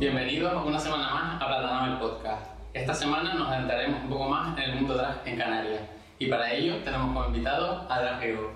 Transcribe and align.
Bienvenidos 0.00 0.66
una 0.66 0.80
semana 0.80 1.12
más 1.12 1.42
a 1.42 1.46
Plataname 1.46 1.92
el 1.92 1.98
Podcast. 1.98 2.46
Esta 2.72 2.94
semana 2.94 3.34
nos 3.34 3.46
adentraremos 3.50 4.02
un 4.02 4.08
poco 4.08 4.30
más 4.30 4.56
en 4.56 4.64
el 4.70 4.76
mundo 4.76 4.94
drag 4.94 5.20
en 5.26 5.36
Canarias 5.36 5.82
y 6.18 6.26
para 6.26 6.50
ello 6.54 6.76
tenemos 6.82 7.08
como 7.08 7.26
invitado 7.26 7.86
a 7.86 8.00
Drag 8.00 8.22
Ego. 8.22 8.50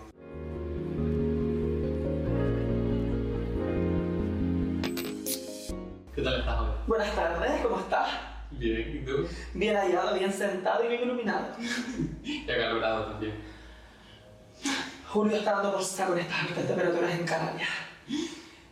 ¿Qué 6.15 6.23
tal 6.23 6.41
estás 6.41 6.61
hoy? 6.61 6.69
Buenas 6.87 7.15
tardes, 7.15 7.61
¿cómo 7.62 7.79
estás? 7.79 8.09
Bien, 8.52 9.02
¿y 9.02 9.05
tú? 9.05 9.29
Bien 9.52 9.77
hallado, 9.77 10.19
bien 10.19 10.33
sentado 10.33 10.83
y 10.83 10.88
bien 10.88 11.02
iluminado. 11.02 11.48
Y 12.24 12.51
acalorado 12.51 13.05
también. 13.05 13.34
Julio 15.09 15.37
está 15.37 15.56
dando 15.56 15.73
por 15.73 15.84
saco 15.84 16.15
en 16.15 16.20
estas 16.20 16.41
altas 16.41 16.66
temperaturas 16.66 17.15
en 17.15 17.27
Canarias. 17.27 17.69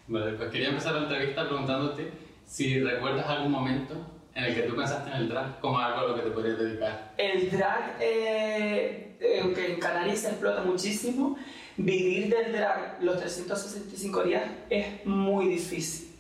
Vale, 0.07 0.33
pues 0.33 0.51
quería 0.51 0.71
empezar 0.71 0.95
la 0.95 1.03
entrevista 1.03 1.47
preguntándote 1.47 2.22
si 2.53 2.81
recuerdas 2.81 3.27
algún 3.31 3.51
momento 3.51 3.95
en 4.35 4.45
el 4.45 4.55
que 4.55 4.63
tú 4.63 4.77
pensaste 4.77 5.11
en 5.11 5.17
el 5.17 5.29
drag 5.31 5.59
como 5.61 5.79
algo 5.79 6.01
a 6.01 6.09
lo 6.09 6.15
que 6.17 6.21
te 6.21 6.31
podrías 6.33 6.59
dedicar. 6.59 7.15
El 7.17 7.51
drag, 7.51 7.97
eh, 7.99 9.17
eh, 9.19 9.41
aunque 9.41 9.73
en 9.73 9.81
Canarias 9.81 10.19
se 10.19 10.29
explota 10.29 10.63
muchísimo, 10.63 11.39
vivir 11.79 12.29
del 12.29 12.53
drag 12.53 12.99
los 13.01 13.19
365 13.19 14.25
días 14.25 14.43
es 14.69 14.87
muy 15.07 15.47
difícil. 15.47 16.15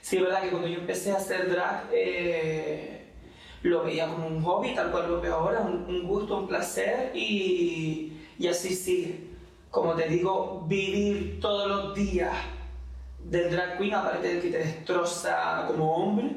Sí, 0.00 0.16
es 0.16 0.22
verdad 0.22 0.44
que 0.44 0.48
cuando 0.48 0.66
yo 0.66 0.78
empecé 0.78 1.12
a 1.12 1.16
hacer 1.16 1.50
drag, 1.50 1.90
eh, 1.92 3.10
lo 3.60 3.84
veía 3.84 4.08
como 4.08 4.28
un 4.28 4.42
hobby, 4.42 4.74
tal 4.74 4.90
cual 4.90 5.08
lo 5.10 5.20
veo 5.20 5.34
ahora, 5.34 5.60
un, 5.60 5.84
un 5.94 6.08
gusto, 6.08 6.38
un 6.38 6.48
placer 6.48 7.12
y, 7.14 8.14
y 8.38 8.46
así 8.48 8.74
sigue. 8.74 9.26
Como 9.70 9.94
te 9.94 10.08
digo, 10.08 10.64
vivir 10.66 11.38
todos 11.38 11.68
los 11.68 11.94
días 11.94 12.32
del 13.30 13.50
drag 13.50 13.78
queen, 13.78 13.94
aparte 13.94 14.34
de 14.34 14.40
que 14.40 14.50
te 14.50 14.58
destroza 14.58 15.64
como 15.66 15.94
hombre, 15.96 16.30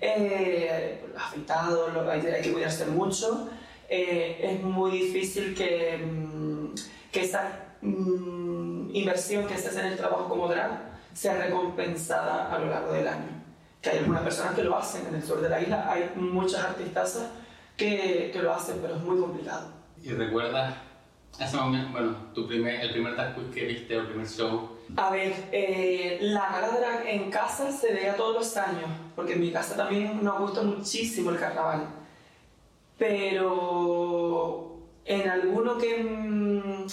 eh, 0.00 1.04
afeitado, 1.16 1.88
lo- 1.88 2.10
hay, 2.10 2.20
hay 2.26 2.42
que 2.42 2.52
cuidarse 2.52 2.86
mucho, 2.86 3.48
eh, 3.88 4.38
es 4.42 4.62
muy 4.62 4.90
difícil 4.92 5.54
que, 5.54 5.96
mm, 5.98 6.74
que 7.12 7.20
esa 7.22 7.62
mm, 7.80 8.90
inversión 8.94 9.46
que 9.46 9.56
se 9.56 9.68
hace 9.68 9.80
en 9.80 9.86
el 9.86 9.96
trabajo 9.96 10.28
como 10.28 10.48
drag 10.48 10.96
sea 11.12 11.36
recompensada 11.36 12.52
a 12.54 12.58
lo 12.58 12.66
largo 12.66 12.92
del 12.92 13.06
año. 13.08 13.42
Que 13.80 13.90
hay 13.90 13.98
algunas 13.98 14.22
personas 14.22 14.54
que 14.54 14.64
lo 14.64 14.76
hacen 14.76 15.06
en 15.06 15.14
el 15.14 15.22
sur 15.22 15.40
de 15.40 15.48
la 15.48 15.60
isla, 15.60 15.90
hay 15.90 16.10
muchas 16.16 16.62
artistas 16.64 17.30
que, 17.76 18.30
que 18.32 18.42
lo 18.42 18.52
hacen, 18.52 18.78
pero 18.82 18.96
es 18.96 19.02
muy 19.02 19.18
complicado. 19.20 19.68
¿Y 20.02 20.10
recuerdas 20.10 20.74
ese 21.38 21.56
momento, 21.56 21.92
bueno, 21.92 22.16
tu 22.34 22.46
primer, 22.46 22.80
el 22.80 22.90
primer 22.92 23.14
drag 23.14 23.34
que 23.50 23.64
viste 23.64 23.94
el 23.94 24.06
primer 24.08 24.26
show? 24.26 24.75
A 24.94 25.10
ver, 25.10 25.34
eh, 25.50 26.18
la 26.20 26.48
gala 26.48 26.68
drag 26.78 27.06
en 27.06 27.30
casa 27.30 27.72
se 27.72 27.92
vea 27.92 28.14
todos 28.16 28.34
los 28.36 28.56
años, 28.56 28.88
porque 29.16 29.32
en 29.32 29.40
mi 29.40 29.50
casa 29.50 29.76
también 29.76 30.22
nos 30.22 30.38
gusta 30.38 30.62
muchísimo 30.62 31.30
el 31.30 31.38
carnaval. 31.38 31.88
Pero 32.96 34.76
en 35.04 35.28
alguno 35.28 35.76
que. 35.76 35.98
mm, 36.02 36.86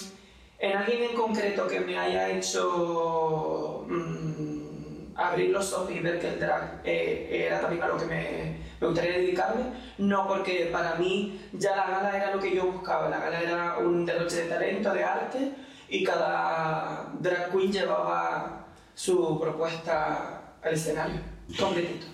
en 0.58 0.76
alguien 0.76 1.10
en 1.10 1.16
concreto 1.16 1.66
que 1.68 1.80
me 1.80 1.98
haya 1.98 2.30
hecho 2.30 3.84
mm, 3.88 5.14
abrir 5.14 5.50
los 5.50 5.72
ojos 5.72 5.90
y 5.90 6.00
ver 6.00 6.18
que 6.18 6.28
el 6.28 6.40
drag 6.40 6.80
eh, 6.84 7.44
era 7.46 7.60
también 7.60 7.82
a 7.82 7.88
lo 7.88 7.98
que 7.98 8.06
me, 8.06 8.56
me 8.80 8.86
gustaría 8.86 9.18
dedicarme, 9.18 9.64
no 9.98 10.26
porque 10.26 10.70
para 10.72 10.94
mí 10.96 11.40
ya 11.52 11.76
la 11.76 11.86
gala 11.86 12.16
era 12.16 12.34
lo 12.34 12.40
que 12.40 12.54
yo 12.54 12.66
buscaba, 12.66 13.08
la 13.08 13.18
gala 13.18 13.40
era 13.40 13.78
un 13.78 14.06
derroche 14.06 14.44
de 14.44 14.48
talento, 14.48 14.92
de 14.92 15.04
arte 15.04 15.52
y 15.88 16.04
cada 16.04 17.12
drag 17.20 17.52
queen 17.52 17.72
llevaba 17.72 18.66
su 18.94 19.38
propuesta 19.40 20.54
al 20.62 20.74
escenario, 20.74 21.20
completito. 21.58 22.06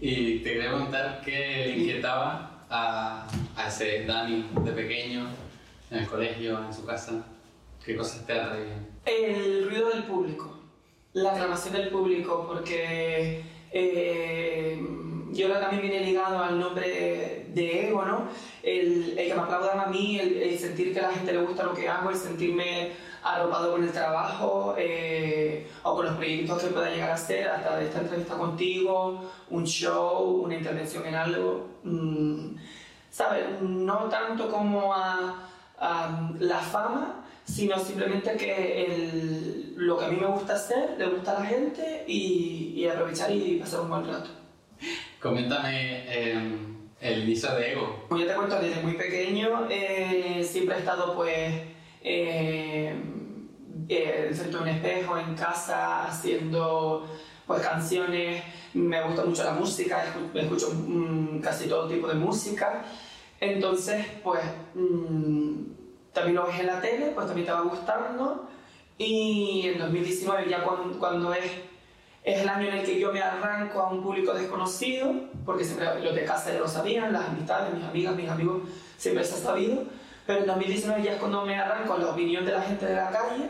Y 0.00 0.40
te 0.40 0.52
quería 0.52 0.70
preguntar 0.70 1.22
qué 1.24 1.66
le 1.66 1.78
inquietaba 1.78 2.66
a, 2.68 3.26
a 3.56 3.68
ese 3.68 4.04
Dani 4.04 4.50
de 4.64 4.72
pequeño, 4.72 5.28
en 5.90 5.98
el 5.98 6.06
colegio, 6.06 6.64
en 6.64 6.74
su 6.74 6.84
casa, 6.84 7.24
qué 7.84 7.96
cosas 7.96 8.26
te 8.26 8.32
atraían. 8.32 8.86
El 9.04 9.68
ruido 9.68 9.90
del 9.90 10.04
público, 10.04 10.58
la 11.12 11.32
aclamación 11.32 11.74
del 11.74 11.88
público, 11.88 12.44
porque 12.46 13.42
eh, 13.70 14.84
yo 15.32 15.46
creo 15.46 15.54
que 15.58 15.64
también 15.66 15.82
viene 15.82 16.00
ligado 16.06 16.38
al 16.42 16.58
nombre 16.58 16.88
de, 16.88 17.46
de 17.54 17.88
ego, 17.88 18.04
¿no? 18.04 18.28
El, 18.62 19.18
el 19.18 19.28
que 19.28 19.34
me 19.34 19.40
aplaudan 19.42 19.80
a 19.80 19.86
mí, 19.86 20.18
el, 20.18 20.36
el 20.42 20.58
sentir 20.58 20.92
que 20.92 21.00
a 21.00 21.08
la 21.08 21.14
gente 21.14 21.32
le 21.32 21.42
gusta 21.42 21.62
lo 21.64 21.74
que 21.74 21.88
hago, 21.88 22.10
el 22.10 22.16
sentirme 22.16 22.92
arropado 23.22 23.72
con 23.72 23.82
el 23.82 23.90
trabajo 23.90 24.74
eh, 24.78 25.66
o 25.82 25.96
con 25.96 26.06
los 26.06 26.14
proyectos 26.16 26.62
que 26.62 26.68
pueda 26.68 26.90
llegar 26.90 27.10
a 27.10 27.14
hacer, 27.14 27.48
hasta 27.48 27.82
esta 27.82 28.00
entrevista 28.00 28.36
contigo, 28.36 29.30
un 29.50 29.64
show, 29.66 30.42
una 30.44 30.54
intervención 30.56 31.04
en 31.06 31.14
algo. 31.16 31.66
mm, 31.82 32.54
¿Sabes? 33.10 33.44
No 33.62 34.04
tanto 34.10 34.48
como 34.50 34.92
a, 34.94 35.48
a 35.78 36.30
la 36.38 36.58
fama, 36.58 37.24
sino 37.44 37.78
simplemente 37.78 38.36
que 38.36 38.84
el- 38.84 39.74
lo 39.76 39.96
que 39.98 40.04
a 40.04 40.08
mí 40.08 40.16
me 40.20 40.26
gusta 40.26 40.54
hacer 40.54 40.96
le 40.98 41.06
gusta 41.06 41.36
a 41.36 41.40
la 41.40 41.46
gente 41.46 42.04
y, 42.06 42.72
y 42.76 42.86
aprovechar 42.88 43.30
y 43.32 43.56
pasar 43.56 43.80
un 43.80 43.88
buen 43.90 44.06
rato. 44.06 44.30
Coméntame 45.26 46.04
eh, 46.06 46.56
el 47.00 47.22
inicio 47.24 47.52
de 47.56 47.72
Ego. 47.72 48.04
Como 48.08 48.20
ya 48.20 48.28
te 48.28 48.34
cuento, 48.34 48.60
desde 48.60 48.80
muy 48.80 48.92
pequeño 48.92 49.66
eh, 49.68 50.46
siempre 50.48 50.76
he 50.76 50.78
estado 50.78 51.16
pues 51.16 51.52
eh, 52.02 52.94
eh, 53.88 54.30
frente 54.32 54.56
a 54.56 54.60
un 54.60 54.68
espejo, 54.68 55.18
en 55.18 55.34
casa, 55.34 56.04
haciendo 56.04 57.08
pues 57.44 57.60
canciones. 57.60 58.40
Me 58.74 59.02
gusta 59.02 59.24
mucho 59.24 59.42
la 59.42 59.52
música, 59.54 60.04
escu- 60.04 60.38
escucho 60.40 60.70
mm, 60.72 61.40
casi 61.40 61.68
todo 61.68 61.88
tipo 61.88 62.06
de 62.06 62.14
música. 62.14 62.84
Entonces, 63.40 64.06
pues 64.22 64.40
mm, 64.74 65.54
también 66.12 66.36
lo 66.36 66.46
ves 66.46 66.60
en 66.60 66.66
la 66.66 66.80
tele, 66.80 67.06
pues 67.14 67.26
también 67.26 67.46
te 67.46 67.52
va 67.52 67.62
gustando. 67.62 68.48
Y 68.96 69.62
en 69.72 69.78
2019, 69.80 70.48
ya 70.48 70.62
cuando, 70.62 70.98
cuando 71.00 71.34
es 71.34 71.50
es 72.26 72.40
el 72.42 72.48
año 72.48 72.66
en 72.68 72.78
el 72.78 72.84
que 72.84 72.98
yo 72.98 73.12
me 73.12 73.22
arranco 73.22 73.80
a 73.80 73.88
un 73.88 74.02
público 74.02 74.34
desconocido, 74.34 75.14
porque 75.44 75.62
siempre 75.64 76.02
los 76.02 76.12
de 76.12 76.24
casa 76.24 76.52
ya 76.52 76.58
lo 76.58 76.66
sabían, 76.66 77.12
las 77.12 77.26
amistades, 77.28 77.72
mis 77.72 77.84
amigas, 77.84 78.16
mis 78.16 78.28
amigos, 78.28 78.62
siempre 78.96 79.22
se 79.22 79.34
ha 79.34 79.38
sabido. 79.38 79.84
Pero 80.26 80.40
en 80.40 80.46
2019 80.46 81.04
ya 81.04 81.12
es 81.12 81.18
cuando 81.20 81.46
me 81.46 81.56
arranco 81.56 81.94
a 81.94 81.98
la 81.98 82.08
opinión 82.10 82.44
de 82.44 82.50
la 82.50 82.62
gente 82.62 82.84
de 82.84 82.96
la 82.96 83.10
calle 83.10 83.46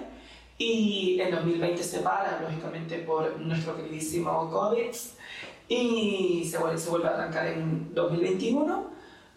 y 0.59 1.19
en 1.19 1.31
2020 1.31 1.83
se 1.83 2.01
para, 2.01 2.39
lógicamente, 2.43 2.99
por 2.99 3.39
nuestro 3.41 3.75
queridísimo 3.77 4.51
COVID 4.51 4.95
y 5.69 6.45
se 6.49 6.59
vuelve, 6.59 6.77
se 6.79 6.91
vuelve 6.91 7.09
a 7.09 7.13
arrancar 7.15 7.47
en 7.47 7.95
2021 7.95 8.91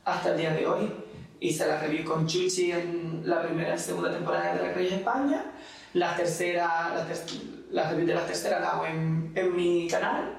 hasta 0.03 0.31
el 0.31 0.37
día 0.37 0.51
de 0.51 0.67
hoy. 0.67 0.91
Hice 1.39 1.65
la 1.65 1.79
review 1.79 2.03
con 2.03 2.27
Chuchi 2.27 2.73
en 2.73 3.21
la 3.23 3.41
primera 3.41 3.73
y 3.75 3.79
segunda 3.79 4.11
temporada 4.11 4.55
de 4.55 4.61
La 4.67 4.73
Reyes 4.73 4.91
España. 4.95 5.45
La 5.93 6.13
tercera, 6.17 6.91
la, 6.93 7.05
ter- 7.07 7.58
la 7.71 7.89
review 7.89 8.07
de 8.07 8.15
la 8.15 8.69
hago 8.71 8.85
en, 8.85 9.31
en 9.35 9.55
mi 9.55 9.87
canal. 9.87 10.35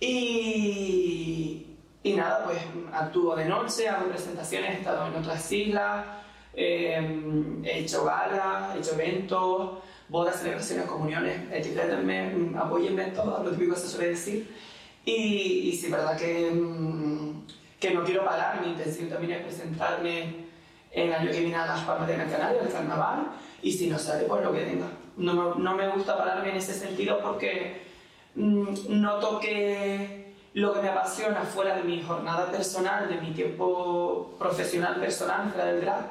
Y, 0.00 1.66
y 2.02 2.12
nada, 2.14 2.44
pues 2.44 2.58
actúo 2.92 3.36
de 3.36 3.44
noche, 3.44 3.88
hago 3.88 4.08
presentaciones, 4.08 4.70
he 4.70 4.78
estado 4.78 5.06
en 5.06 5.14
otras 5.14 5.52
islas, 5.52 6.04
eh, 6.54 7.60
he 7.64 7.78
hecho 7.78 8.04
galas, 8.04 8.74
he 8.74 8.80
hecho 8.80 8.94
eventos, 8.94 9.78
bodas, 10.08 10.36
celebraciones, 10.40 10.86
comuniones, 10.86 11.40
etiquétenme, 11.52 12.34
mm, 12.34 12.56
apóyenme 12.56 13.04
en 13.04 13.14
todo, 13.14 13.42
lo 13.42 13.50
típico 13.50 13.74
que 13.74 13.80
se 13.80 13.88
suele 13.88 14.08
decir. 14.08 14.54
Y, 15.04 15.70
y 15.70 15.72
sí, 15.72 15.90
verdad 15.90 16.16
que, 16.16 16.50
mm, 16.50 17.46
que 17.80 17.90
no 17.92 18.04
quiero 18.04 18.24
parar, 18.24 18.60
mi 18.60 18.72
intención 18.72 19.08
también 19.08 19.32
es 19.32 19.42
presentarme 19.44 20.42
en 20.90 21.08
el 21.08 21.14
año 21.14 21.30
que 21.30 21.40
viene 21.40 21.56
a 21.56 21.66
las 21.66 21.80
Palmas 21.80 22.06
de 22.08 22.14
Gran 22.14 22.30
Canaria, 22.30 22.60
al 22.60 22.72
carnaval, 22.72 23.26
y 23.62 23.72
si 23.72 23.88
no 23.88 23.98
sale, 23.98 24.24
pues 24.24 24.44
lo 24.44 24.52
que 24.52 24.64
venga. 24.64 24.86
No, 25.16 25.34
me- 25.56 25.62
no 25.62 25.74
me 25.74 25.88
gusta 25.88 26.16
pararme 26.16 26.50
en 26.50 26.56
ese 26.56 26.72
sentido 26.74 27.18
porque 27.20 27.82
mm, 28.34 28.64
noto 29.00 29.38
que 29.40 30.32
lo 30.54 30.72
que 30.74 30.82
me 30.82 30.88
apasiona 30.88 31.42
fuera 31.42 31.76
de 31.76 31.82
mi 31.84 32.02
jornada 32.02 32.50
personal, 32.50 33.08
de 33.08 33.16
mi 33.20 33.30
tiempo 33.32 34.34
profesional 34.38 34.96
personal, 35.00 35.50
fuera 35.50 35.66
del 35.72 35.80
drag, 35.82 36.06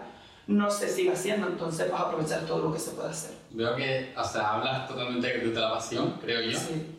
no 0.48 0.70
se 0.72 0.90
sigue 0.90 1.12
haciendo, 1.14 1.48
entonces 1.48 1.92
vas 1.92 2.02
a 2.02 2.04
aprovechar 2.06 2.42
todo 2.42 2.60
lo 2.68 2.74
que 2.74 2.80
se 2.80 2.92
puede 2.92 3.10
hacer. 3.10 3.32
Veo 3.52 3.76
que, 3.76 4.14
o 4.18 4.24
sea, 4.24 4.54
hablas 4.56 4.88
totalmente 4.88 5.28
de 5.38 5.60
la 5.60 5.72
pasión, 5.72 6.18
creo 6.22 6.42
yo. 6.42 6.58
Sí. 6.58 6.98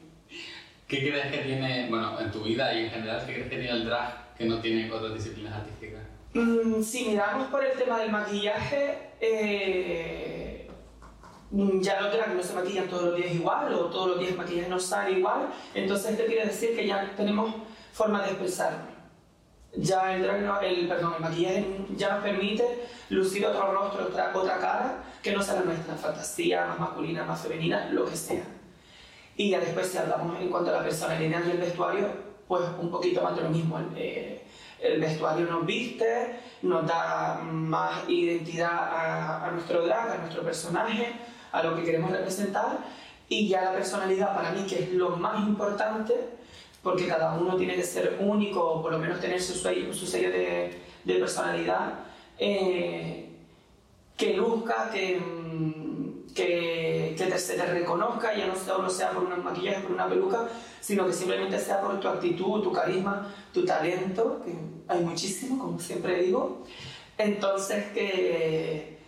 ¿Qué 0.87 0.99
crees 0.99 1.27
que 1.33 1.39
tiene, 1.39 1.89
bueno, 1.89 2.21
en 2.21 2.31
tu 2.31 2.43
vida 2.43 2.73
y 2.75 2.85
en 2.85 2.91
general, 2.91 3.21
qué 3.27 3.33
crees 3.35 3.49
que 3.49 3.57
tiene 3.57 3.71
el 3.71 3.85
drag 3.85 4.35
que 4.37 4.45
no 4.45 4.59
tiene 4.61 4.91
otras 4.93 5.15
disciplinas 5.15 5.55
artísticas? 5.55 6.01
Mm, 6.35 6.83
si 6.83 7.09
miramos 7.09 7.49
por 7.49 7.65
el 7.65 7.73
tema 7.77 7.99
del 8.01 8.11
maquillaje, 8.11 8.99
eh, 9.21 10.42
ya 11.53 12.01
los 12.01 12.13
drag 12.13 12.35
no 12.35 12.43
se 12.43 12.55
maquillan 12.55 12.89
todos 12.89 13.05
los 13.05 13.17
días 13.17 13.35
igual 13.35 13.75
o 13.75 13.87
todos 13.87 14.09
los 14.09 14.19
días 14.19 14.33
el 14.33 14.39
maquillaje 14.39 14.69
no 14.69 14.81
sale 14.81 15.19
igual, 15.19 15.49
entonces 15.75 16.13
esto 16.13 16.25
quiere 16.25 16.47
decir 16.47 16.75
que 16.75 16.87
ya 16.87 17.13
tenemos 17.17 17.55
forma 17.93 18.23
de 18.23 18.31
expresarnos. 18.31 18.93
Ya 19.75 20.15
el 20.15 20.23
drag, 20.23 20.65
el, 20.65 20.89
perdón, 20.89 21.15
el 21.17 21.23
maquillaje 21.23 21.67
ya 21.97 22.15
nos 22.15 22.23
permite 22.23 22.87
lucir 23.11 23.47
otro 23.47 23.73
rostro, 23.73 24.07
otra, 24.07 24.33
otra 24.35 24.59
cara 24.59 25.05
que 25.23 25.33
no 25.33 25.43
sea 25.43 25.55
la 25.55 25.63
nuestra, 25.63 25.95
fantasía, 25.95 26.67
más 26.67 26.79
masculina, 26.79 27.25
más 27.25 27.41
femenina, 27.41 27.89
lo 27.91 28.05
que 28.07 28.17
sea. 28.17 28.45
Y 29.37 29.51
ya 29.51 29.61
después 29.61 29.89
si 29.89 29.99
hablamos 29.99 30.39
en 30.41 30.51
cuanto 30.51 30.71
a 30.71 30.75
la 30.75 30.83
personalidad 30.83 31.43
y 31.47 31.51
el 31.53 31.59
vestuario, 31.59 32.09
pues 32.49 32.63
un 32.81 32.91
poquito 32.91 33.23
más 33.23 33.37
de 33.37 33.43
lo 33.43 33.51
mismo. 33.51 33.79
Eh, 33.97 34.43
el 34.81 35.01
vestuario 35.01 35.47
nos 35.47 35.65
viste, 35.65 36.41
nos 36.63 36.87
da 36.87 37.41
más 37.43 38.09
identidad 38.09 38.73
a, 38.73 39.47
a, 39.47 39.51
nuestro 39.53 39.87
drag, 39.87 40.11
a 40.11 40.19
nuestro 40.19 40.43
personaje, 40.43 41.13
a 41.53 41.63
lo 41.63 41.77
que 41.77 41.85
queremos 41.85 42.11
representar. 42.11 42.79
Y 43.29 43.49
ya 43.49 43.63
la 43.63 43.73
personalidad 43.73 44.35
para 44.35 44.53
mí, 44.53 44.67
que 44.67 44.83
es 44.83 44.93
lo 44.93 45.17
más 45.17 45.47
importante, 45.47 46.15
porque 46.83 47.07
cada 47.07 47.35
uno 47.35 47.57
tiene 47.57 47.77
que 47.77 47.85
ser 47.85 48.19
único, 48.21 48.61
o 48.61 48.83
por 48.83 48.93
lo 48.93 48.99
menos 48.99 49.21
tener 49.21 49.41
su 49.41 49.55
sello, 49.55 49.95
su 49.95 50.07
sello 50.07 50.31
de, 50.31 50.81
de 51.05 51.15
personalidad, 51.15 51.95
eh, 52.39 53.29
que 54.17 54.35
luzca, 54.35 54.91
que, 54.93 55.19
mm, 55.19 56.35
que, 56.35 57.15
que 57.17 57.39
se 57.39 57.55
te 57.57 57.67
reconozca, 57.67 58.35
ya 58.35 58.47
no 58.47 58.57
solo 58.57 58.91
sea 58.91 59.11
por 59.11 59.25
una 59.25 59.37
maquillaje, 59.37 59.81
por 59.81 59.93
una 59.93 60.09
peluca, 60.09 60.49
sino 60.81 61.07
que 61.07 61.13
simplemente 61.13 61.59
sea 61.59 61.81
por 61.81 62.01
tu 62.01 62.09
actitud, 62.09 62.63
tu 62.63 62.73
carisma, 62.73 63.33
tu 63.53 63.65
talento, 63.65 64.43
que 64.45 64.53
hay 64.89 65.01
muchísimo, 65.05 65.59
como 65.59 65.79
siempre 65.79 66.23
digo. 66.23 66.65
Entonces, 67.17 67.87
que, 67.93 68.99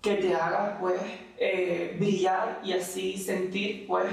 que 0.00 0.14
te 0.14 0.34
haga 0.34 0.78
pues 0.80 1.00
eh, 1.38 1.96
brillar 1.98 2.60
y 2.64 2.72
así 2.72 3.18
sentir 3.18 3.86
pues 3.86 4.06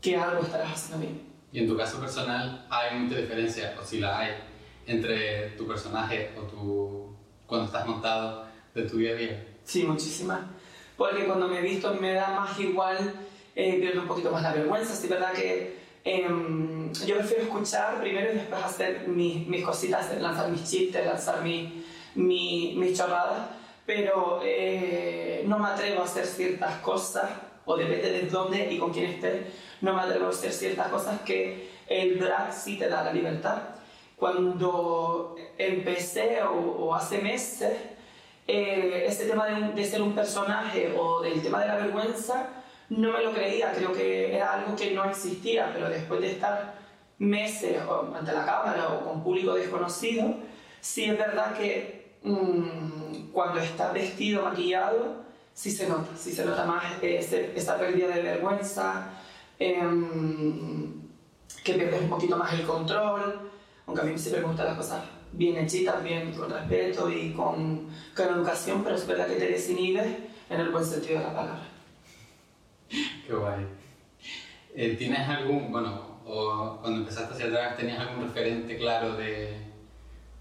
que 0.00 0.16
algo 0.16 0.42
estarás 0.42 0.72
haciendo 0.72 1.06
bien. 1.06 1.20
Y 1.52 1.58
en 1.60 1.68
tu 1.68 1.76
caso 1.76 2.00
personal, 2.00 2.66
¿hay 2.70 2.98
mucha 2.98 3.16
diferencia, 3.16 3.76
o 3.80 3.84
si 3.84 3.98
la 3.98 4.18
hay, 4.18 4.30
entre 4.86 5.50
tu 5.50 5.66
personaje 5.66 6.30
o 6.38 6.42
tu. 6.42 7.16
cuando 7.46 7.66
estás 7.66 7.86
montado 7.86 8.46
de 8.74 8.82
tu 8.82 8.98
día 8.98 9.12
a 9.12 9.14
día? 9.14 9.46
Sí, 9.64 9.82
muchísimas. 9.84 10.40
Porque 10.96 11.24
cuando 11.24 11.48
me 11.48 11.58
he 11.58 11.62
visto 11.62 11.94
me 11.94 12.12
da 12.12 12.30
más 12.30 12.58
igual, 12.60 13.14
eh, 13.54 13.78
pierdo 13.80 14.02
un 14.02 14.08
poquito 14.08 14.30
más 14.30 14.42
la 14.42 14.52
vergüenza. 14.52 14.94
Sí, 14.94 15.08
verdad 15.08 15.32
que 15.32 15.80
eh, 16.04 16.26
yo 17.06 17.16
prefiero 17.16 17.42
escuchar 17.42 18.00
primero 18.00 18.32
y 18.32 18.36
después 18.36 18.62
hacer 18.62 19.08
mis, 19.08 19.46
mis 19.46 19.64
cositas, 19.64 20.20
lanzar 20.20 20.50
mis 20.50 20.68
chistes, 20.68 21.04
lanzar 21.04 21.42
mi, 21.42 21.84
mi, 22.14 22.74
mis 22.76 22.96
chorradas, 22.96 23.48
pero 23.90 24.40
eh, 24.44 25.42
no 25.48 25.58
me 25.58 25.66
atrevo 25.66 26.02
a 26.02 26.04
hacer 26.04 26.24
ciertas 26.24 26.76
cosas, 26.76 27.28
o 27.64 27.76
depende 27.76 28.12
de 28.12 28.22
dónde 28.28 28.72
y 28.72 28.78
con 28.78 28.92
quién 28.92 29.06
esté, 29.06 29.50
no 29.80 29.92
me 29.94 30.02
atrevo 30.02 30.26
a 30.26 30.28
hacer 30.28 30.52
ciertas 30.52 30.86
cosas 30.86 31.20
que 31.22 31.70
el 31.88 32.20
drag 32.20 32.52
sí 32.52 32.78
te 32.78 32.88
da 32.88 33.02
la 33.02 33.12
libertad. 33.12 33.62
Cuando 34.14 35.34
empecé 35.58 36.40
o, 36.40 36.52
o 36.52 36.94
hace 36.94 37.18
meses, 37.18 37.72
eh, 38.46 39.06
este 39.08 39.24
tema 39.24 39.46
de, 39.46 39.72
de 39.72 39.84
ser 39.84 40.02
un 40.02 40.14
personaje 40.14 40.94
o 40.96 41.20
del 41.20 41.42
tema 41.42 41.60
de 41.62 41.66
la 41.66 41.74
vergüenza, 41.74 42.46
no 42.90 43.10
me 43.10 43.24
lo 43.24 43.32
creía, 43.32 43.72
creo 43.72 43.92
que 43.92 44.36
era 44.36 44.52
algo 44.52 44.76
que 44.76 44.92
no 44.92 45.04
existía, 45.04 45.72
pero 45.74 45.88
después 45.88 46.20
de 46.20 46.30
estar 46.30 46.74
meses 47.18 47.76
ante 48.16 48.32
la 48.32 48.46
cámara 48.46 48.86
o 48.90 49.04
con 49.04 49.24
público 49.24 49.54
desconocido, 49.54 50.32
sí 50.80 51.06
es 51.06 51.18
verdad 51.18 51.56
que 51.56 52.18
mmm, 52.22 52.89
cuando 53.32 53.60
estás 53.60 53.92
vestido, 53.92 54.44
maquillado, 54.44 55.24
sí 55.54 55.70
se 55.70 55.88
nota, 55.88 56.16
sí 56.16 56.32
se 56.32 56.44
nota 56.44 56.64
más 56.64 56.84
ese, 57.02 57.52
esa 57.56 57.78
pérdida 57.78 58.08
de 58.08 58.22
vergüenza, 58.22 59.10
eh, 59.58 59.78
que 61.64 61.74
pierdes 61.74 62.00
un 62.02 62.08
poquito 62.08 62.36
más 62.36 62.52
el 62.54 62.66
control, 62.66 63.50
aunque 63.86 64.02
a 64.02 64.04
mí 64.04 64.18
siempre 64.18 64.42
me 64.42 64.48
gustan 64.48 64.66
las 64.66 64.76
cosas 64.76 65.04
bien 65.32 65.56
hechitas, 65.56 66.02
bien 66.02 66.32
con 66.32 66.50
respeto 66.50 67.10
y 67.10 67.32
con, 67.32 67.88
con 68.16 68.28
educación, 68.28 68.82
pero 68.82 68.96
es 68.96 69.06
verdad 69.06 69.26
que 69.26 69.36
te 69.36 69.48
desinhibes 69.48 70.06
en 70.48 70.60
el 70.60 70.70
buen 70.70 70.84
sentido 70.84 71.18
de 71.18 71.24
la 71.24 71.34
palabra. 71.34 71.68
Qué 72.88 73.32
guay. 73.32 73.66
Eh, 74.74 74.96
¿Tienes 74.96 75.28
algún, 75.28 75.70
bueno, 75.70 76.20
o 76.24 76.78
cuando 76.80 77.00
empezaste 77.00 77.32
a 77.32 77.36
hacer 77.36 77.76
tenías 77.76 77.98
algún 77.98 78.24
referente 78.24 78.76
claro 78.76 79.16
de, 79.16 79.56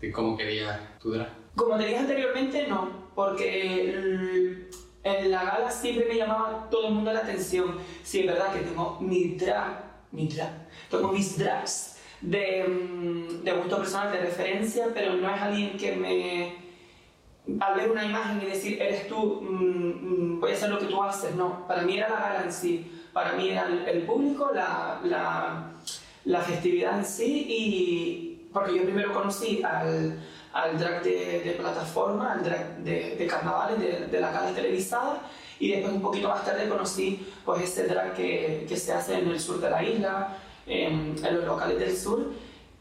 de 0.02 0.12
cómo 0.12 0.38
querías 0.38 0.80
tu 1.00 1.12
drag? 1.12 1.39
Como 1.60 1.78
te 1.78 1.88
dije 1.88 1.98
anteriormente, 1.98 2.68
no, 2.68 2.90
porque 3.14 4.70
en 5.04 5.32
la 5.32 5.44
gala 5.44 5.70
siempre 5.70 6.06
me 6.06 6.16
llamaba 6.16 6.70
todo 6.72 6.88
el 6.88 6.94
mundo 6.94 7.12
la 7.12 7.20
atención. 7.20 7.78
Sí, 8.02 8.22
es 8.22 8.28
verdad 8.28 8.54
que 8.54 8.62
tengo 8.62 8.98
mi 9.02 9.36
drag, 9.36 9.84
mi 10.14 10.30
drag, 10.30 10.54
tengo 10.90 11.12
mis 11.12 11.38
drags 11.38 11.98
de, 12.22 13.42
de 13.44 13.52
gusto 13.52 13.78
personal, 13.78 14.10
de 14.10 14.22
referencia, 14.22 14.88
pero 14.94 15.16
no 15.16 15.30
es 15.36 15.42
alguien 15.42 15.76
que 15.76 15.98
me 15.98 16.70
al 17.60 17.76
ver 17.76 17.92
una 17.92 18.06
imagen 18.06 18.42
y 18.42 18.46
decir, 18.46 18.82
eres 18.82 19.10
tú, 19.10 19.42
mmm, 19.42 20.40
voy 20.40 20.52
a 20.52 20.54
hacer 20.54 20.70
lo 20.70 20.80
que 20.80 20.86
tú 20.86 21.04
haces, 21.04 21.36
no, 21.36 21.68
para 21.68 21.82
mí 21.82 21.98
era 21.98 22.10
la 22.10 22.20
gala 22.20 22.44
en 22.44 22.54
sí, 22.54 23.02
para 23.12 23.34
mí 23.34 23.50
era 23.50 23.68
el, 23.68 23.86
el 23.86 24.04
público, 24.04 24.52
la, 24.54 25.02
la, 25.04 25.72
la, 26.24 26.42
festividad 26.42 27.00
en 27.00 27.06
sí, 27.06 27.46
y 27.50 28.29
porque 28.52 28.76
yo 28.76 28.84
primero 28.84 29.14
conocí 29.14 29.62
al, 29.64 30.20
al 30.54 30.80
drag 30.80 31.04
de, 31.04 31.42
de, 31.42 31.52
plataforma, 31.52 32.34
al 32.34 32.44
drag 32.44 32.78
de, 32.80 33.16
de 33.16 33.28
carnavales, 33.28 33.80
de, 33.80 34.08
de 34.08 34.22
las 34.22 34.34
galas 34.34 34.56
televisadas, 34.56 35.20
y 35.60 35.72
después 35.72 35.94
un 35.94 36.02
poquito 36.02 36.30
más 36.30 36.46
tarde 36.46 36.70
conocí 36.70 37.28
pues 37.46 37.64
ese 37.64 37.88
drag 37.88 38.14
que, 38.14 38.66
que 38.68 38.78
se 38.78 38.94
hace 38.94 39.20
en 39.20 39.30
el 39.30 39.40
sur 39.40 39.60
de 39.60 39.70
la 39.70 39.84
isla, 39.84 40.38
en, 40.66 41.16
en 41.24 41.36
los 41.36 41.46
locales 41.46 41.80
del 41.80 41.96
sur, 41.96 42.32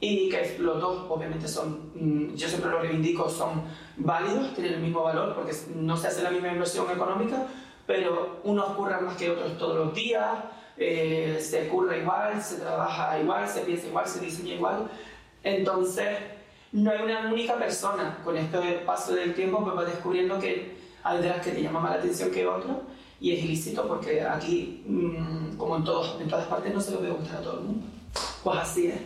y 0.00 0.28
que 0.28 0.56
los 0.60 0.80
dos 0.80 1.06
obviamente 1.08 1.48
son, 1.48 1.90
mm, 1.94 2.36
yo 2.36 2.48
siempre 2.48 2.70
lo 2.70 2.78
reivindico, 2.78 3.28
son 3.28 3.62
válidos, 3.96 4.54
tienen 4.54 4.74
el 4.74 4.80
mismo 4.80 5.02
valor 5.02 5.34
porque 5.34 5.52
no 5.74 5.96
se 5.96 6.06
hace 6.08 6.22
la 6.22 6.30
misma 6.30 6.48
inversión 6.48 6.88
económica, 6.90 7.46
pero 7.86 8.40
unos 8.44 8.66
curran 8.76 9.06
más 9.06 9.16
que 9.16 9.30
otros 9.30 9.58
todos 9.58 9.76
los 9.76 9.94
días, 9.94 10.38
eh, 10.76 11.38
se 11.40 11.66
curra 11.68 11.96
igual, 11.96 12.40
se 12.40 12.58
trabaja 12.58 13.18
igual, 13.18 13.48
se 13.48 13.62
piensa 13.62 13.88
igual, 13.88 14.06
se 14.06 14.20
diseña 14.20 14.54
igual. 14.54 14.88
Entonces, 15.42 16.18
no 16.72 16.90
hay 16.90 17.02
una 17.02 17.32
única 17.32 17.56
persona. 17.56 18.18
Con 18.24 18.36
este 18.36 18.58
paso 18.84 19.14
del 19.14 19.34
tiempo, 19.34 19.62
pues 19.62 19.74
vas 19.74 19.86
descubriendo 19.86 20.38
que 20.38 20.76
hay 21.02 21.22
de 21.22 21.28
las 21.28 21.44
que 21.44 21.52
te 21.52 21.62
llaman 21.62 21.82
más 21.82 21.92
la 21.92 21.98
atención 21.98 22.30
que 22.30 22.46
otros 22.46 22.76
y 23.20 23.32
es 23.34 23.44
ilícito 23.44 23.86
porque 23.88 24.22
aquí, 24.22 24.82
mmm, 24.86 25.56
como 25.56 25.76
en, 25.76 25.84
todos, 25.84 26.20
en 26.20 26.28
todas 26.28 26.46
partes, 26.46 26.72
no 26.74 26.80
se 26.80 26.92
lo 26.92 26.98
puede 26.98 27.12
gustar 27.12 27.38
a 27.38 27.42
todo 27.42 27.58
el 27.58 27.64
mundo. 27.64 27.86
Pues 28.44 28.58
así 28.58 28.86
es. 28.88 29.00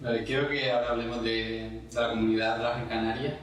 Vale, 0.00 0.24
quiero 0.24 0.48
que 0.48 0.70
ahora 0.70 0.90
hablemos 0.90 1.22
de, 1.22 1.82
de 1.90 2.00
la 2.00 2.10
comunidad 2.10 2.58
drag 2.58 2.82
en 2.82 2.88
Canarias. 2.88 3.34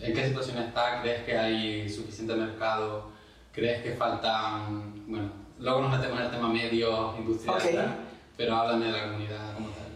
¿En 0.00 0.14
qué 0.14 0.26
situación 0.28 0.58
está? 0.58 1.02
¿Crees 1.02 1.24
que 1.24 1.36
hay 1.36 1.88
suficiente 1.90 2.34
mercado? 2.34 3.10
¿Crees 3.52 3.82
que 3.82 3.92
faltan, 3.92 5.04
bueno, 5.06 5.30
luego 5.58 5.82
nos 5.82 5.98
metemos 5.98 6.18
en 6.20 6.26
el 6.26 6.30
tema 6.30 6.48
medio, 6.48 7.14
industrial, 7.18 7.56
Ok. 7.58 7.90
pero 8.36 8.56
háblame 8.56 8.86
de 8.86 8.92
la 8.92 9.04
comunidad 9.04 9.54
como 9.54 9.68
tal. 9.70 9.89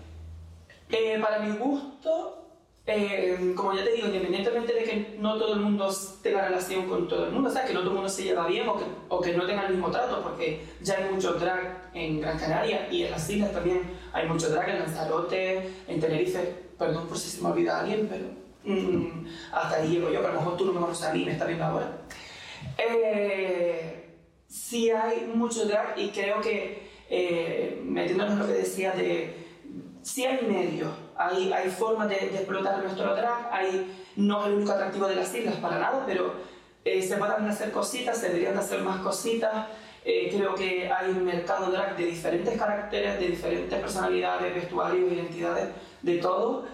Eh, 0.91 1.19
para 1.21 1.39
mi 1.41 1.57
gusto, 1.57 2.45
eh, 2.87 3.55
como 3.57 3.73
ya 3.73 3.83
te 3.83 3.93
digo, 3.93 4.09
independientemente 4.09 4.75
de 4.75 4.85
que 4.85 5.17
no 5.19 5.39
todo 5.39 5.55
el 5.55 5.61
mundo 5.61 5.89
tenga 6.23 6.47
relación 6.47 6.87
con 6.87 7.09
todo 7.09 7.27
el 7.27 7.33
mundo, 7.33 7.49
o 7.49 7.53
sea, 7.53 7.65
que 7.65 7.73
no 7.73 7.81
todo 7.81 7.91
el 7.91 7.95
mundo 7.95 8.11
se 8.11 8.25
lleva 8.25 8.47
bien 8.47 8.69
o 8.69 8.77
que, 8.77 8.85
o 9.09 9.21
que 9.21 9.33
no 9.33 9.47
tenga 9.47 9.67
el 9.67 9.73
mismo 9.73 9.91
trato, 9.91 10.23
porque 10.23 10.63
ya 10.83 10.99
hay 10.99 11.11
mucho 11.11 11.33
drag 11.35 11.91
en 11.95 12.21
Gran 12.21 12.39
Canaria 12.39 12.89
y 12.91 13.05
en 13.05 13.11
las 13.11 13.29
islas 13.31 13.53
también 13.53 13.83
hay 14.13 14.29
mucho 14.29 14.51
drag, 14.51 14.69
en 14.69 14.81
Lanzarote, 14.81 15.71
en 15.89 16.01
Tenerife, 16.01 16.41
perdón 16.79 17.07
por 17.09 17.17
si 17.17 17.31
se 17.31 17.43
me 17.43 17.49
olvida 17.49 17.81
alguien, 17.81 18.07
pero 18.07 18.27
mm, 18.65 19.27
hasta 19.53 19.77
ahí 19.77 19.89
llego 19.89 20.11
yo, 20.11 20.21
que 20.21 20.27
a 20.27 20.33
lo 20.33 20.41
mejor 20.41 20.57
tú 20.59 20.67
no 20.67 20.73
me 20.75 20.81
conoces 20.81 21.07
a 21.07 21.15
mí, 21.15 21.25
me 21.25 21.33
estás 21.33 21.47
viendo 21.47 21.65
ahora. 21.65 22.03
Eh, 22.77 24.19
sí 24.47 24.91
hay 24.91 25.31
mucho 25.35 25.65
drag 25.67 25.99
y 25.99 26.11
creo 26.11 26.43
que, 26.43 26.87
eh, 27.09 27.81
metiéndonos 27.83 28.35
en 28.35 28.39
lo 28.41 28.47
que 28.47 28.53
decía 28.53 28.93
de 28.93 29.44
sí 30.05 30.25
hay 30.25 30.47
medios, 30.47 30.93
hay, 31.17 31.53
hay 31.53 31.71
formas 31.71 32.09
de, 32.09 32.17
explotar 32.17 32.83
nuestro 32.83 33.17
drag, 33.17 33.49
hay, 33.51 34.05
no 34.17 34.43
es 34.43 34.47
el 34.49 34.55
único 34.55 34.73
atractivo 34.73 35.09
de 35.09 35.17
las 35.17 35.35
islas 35.35 35.57
para 35.57 35.79
nada, 35.79 36.05
pero 36.07 36.35
eh, 36.85 37.03
se 37.03 37.17
pueden 37.17 37.49
hacer 37.49 37.73
cositas, 37.73 38.19
se 38.19 38.29
deberían 38.29 38.57
hacer 38.59 38.81
más 38.83 39.01
cositas. 39.01 39.67
Eh, 40.05 40.31
creo 40.31 40.55
que 40.55 40.93
hay 40.93 41.11
un 41.11 41.25
mercado 41.25 41.71
drag 41.71 41.97
de 41.97 42.05
diferentes 42.05 42.59
caracteres, 42.59 43.19
de 43.19 43.29
diferentes 43.29 43.81
personalidades, 43.81 44.55
vestuarios, 44.55 45.11
identidades, 45.11 45.71
de 46.03 46.19
todo, 46.19 46.67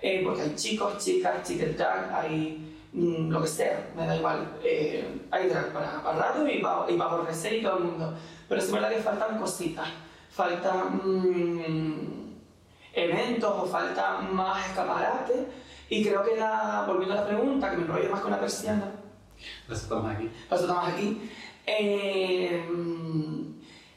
eh, 0.00 0.22
porque 0.24 0.40
hay 0.40 0.54
chicos, 0.54 0.96
chicas, 1.04 1.46
chicas 1.46 1.76
drag, 1.76 2.10
hay 2.14 2.74
mmm, 2.94 3.28
lo 3.28 3.42
que 3.42 3.48
sea, 3.48 3.90
me 3.94 4.06
da 4.06 4.16
igual. 4.16 4.58
Eh, 4.64 5.06
hay 5.30 5.48
drag 5.50 5.70
para, 5.74 6.02
para 6.02 6.18
radio 6.18 6.48
y 6.50 6.62
para, 6.62 6.90
y 6.90 6.96
para 6.96 7.10
aborrecer 7.10 7.52
y 7.52 7.62
todo 7.62 7.76
el 7.76 7.84
mundo. 7.84 8.14
Pero 8.48 8.60
es 8.62 8.72
verdad 8.72 8.88
que 8.88 9.02
faltan 9.02 9.38
cositas, 9.38 9.88
faltan 10.30 11.02
mmm, 11.04 12.17
eventos 13.04 13.52
o 13.56 13.66
falta 13.66 14.18
más 14.18 14.66
escaparate. 14.66 15.46
Y 15.88 16.04
creo 16.04 16.22
que 16.22 16.36
la, 16.36 16.84
volviendo 16.86 17.14
a 17.14 17.22
la 17.22 17.26
pregunta, 17.26 17.70
que 17.70 17.76
me 17.78 17.84
enrollo 17.84 18.10
más 18.10 18.20
con 18.20 18.30
la 18.30 18.40
persiana, 18.40 18.92
Eso 19.66 19.74
estamos 19.74 20.10
aquí. 20.10 20.30
paso 20.48 20.64
estamos 20.64 20.88
aquí, 20.88 21.30
eh, 21.66 22.62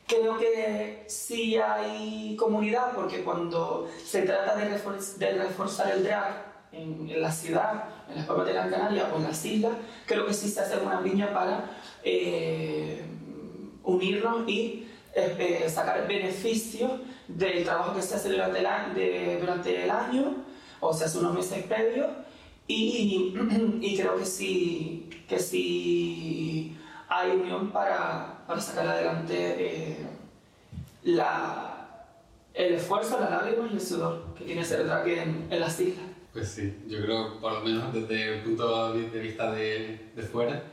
creo 0.07 0.37
que 0.37 1.03
sí 1.07 1.57
hay 1.57 2.35
comunidad, 2.37 2.93
porque 2.95 3.23
cuando 3.23 3.89
se 4.03 4.21
trata 4.21 4.55
de, 4.55 4.69
refor 4.69 4.99
de 4.99 5.33
reforzar 5.33 5.91
el 5.91 6.03
drag 6.03 6.45
en, 6.71 7.09
en, 7.09 7.21
la 7.21 7.31
ciudad, 7.31 7.85
en 8.09 8.15
las 8.17 8.25
Palmas 8.25 8.45
de 8.45 8.53
Gran 8.53 8.69
Canaria 8.69 9.09
o 9.13 9.17
en 9.17 9.23
las 9.23 9.43
islas, 9.43 9.73
creo 10.05 10.25
que 10.25 10.33
sí 10.33 10.49
se 10.49 10.61
hace 10.61 10.77
una 10.77 11.01
piña 11.01 11.33
para 11.33 11.71
eh, 12.03 13.03
unirnos 13.83 14.47
y 14.47 14.87
eh, 15.13 15.67
sacar 15.69 16.07
beneficios 16.07 16.91
del 17.35 17.63
trabajo 17.63 17.95
que 17.95 18.01
se 18.01 18.15
hace 18.15 18.29
durante 18.29 18.59
el, 18.59 18.65
de, 18.95 19.37
durante 19.39 19.83
el 19.83 19.89
año, 19.91 20.35
o 20.79 20.93
se 20.93 21.05
hace 21.05 21.19
unos 21.19 21.33
meses 21.33 21.63
previos, 21.65 22.07
y, 22.67 23.35
y, 23.81 23.97
creo 23.97 24.17
que 24.17 24.25
sí, 24.25 25.09
que 25.27 25.39
sí 25.39 26.77
hay 27.07 27.31
unión 27.31 27.71
para, 27.71 28.43
para 28.47 28.61
sacar 28.61 28.87
adelante 28.87 29.35
eh, 29.59 29.97
la, 31.03 32.05
el 32.53 32.75
esfuerzo, 32.75 33.19
la 33.19 33.29
lágrima 33.29 33.67
y 33.69 33.73
el 33.73 33.81
sudor 33.81 34.33
que 34.37 34.45
tiene 34.45 34.63
ser 34.63 34.85
drag 34.85 35.07
en, 35.07 35.47
en 35.49 35.59
las 35.59 35.79
islas. 35.79 36.05
Pues 36.33 36.47
sí, 36.47 36.73
yo 36.87 37.01
creo, 37.01 37.39
por 37.41 37.51
lo 37.51 37.61
menos 37.61 37.93
desde 37.93 38.37
el 38.37 38.43
punto 38.43 38.93
de 38.93 39.19
vista 39.19 39.51
de, 39.51 40.11
de 40.15 40.23
fuera, 40.23 40.63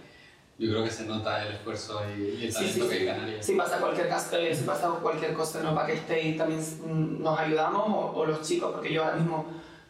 yo 0.58 0.70
creo 0.70 0.82
que 0.82 0.90
se 0.90 1.06
nota 1.06 1.46
el 1.46 1.54
esfuerzo 1.54 2.02
y, 2.18 2.44
el 2.44 2.52
talento 2.52 2.88
que 2.88 2.94
hay 2.96 3.06
Canarias. 3.06 3.46
Si 3.46 3.54
pasa 3.54 3.78
cualquier, 3.78 4.08
eh, 4.08 4.54
si 4.54 4.64
pasa 4.64 4.88
cualquier 5.00 5.32
cosa 5.32 5.60
en 5.60 5.86
que 5.86 5.92
esté 5.92 6.32
también 6.32 6.60
mm, 6.60 7.22
nos 7.22 7.38
ayudamos, 7.38 8.12
o, 8.14 8.26
los 8.26 8.42
chicos, 8.42 8.72
porque 8.72 8.92
yo 8.92 9.04
ahora 9.04 9.16
mismo 9.16 9.46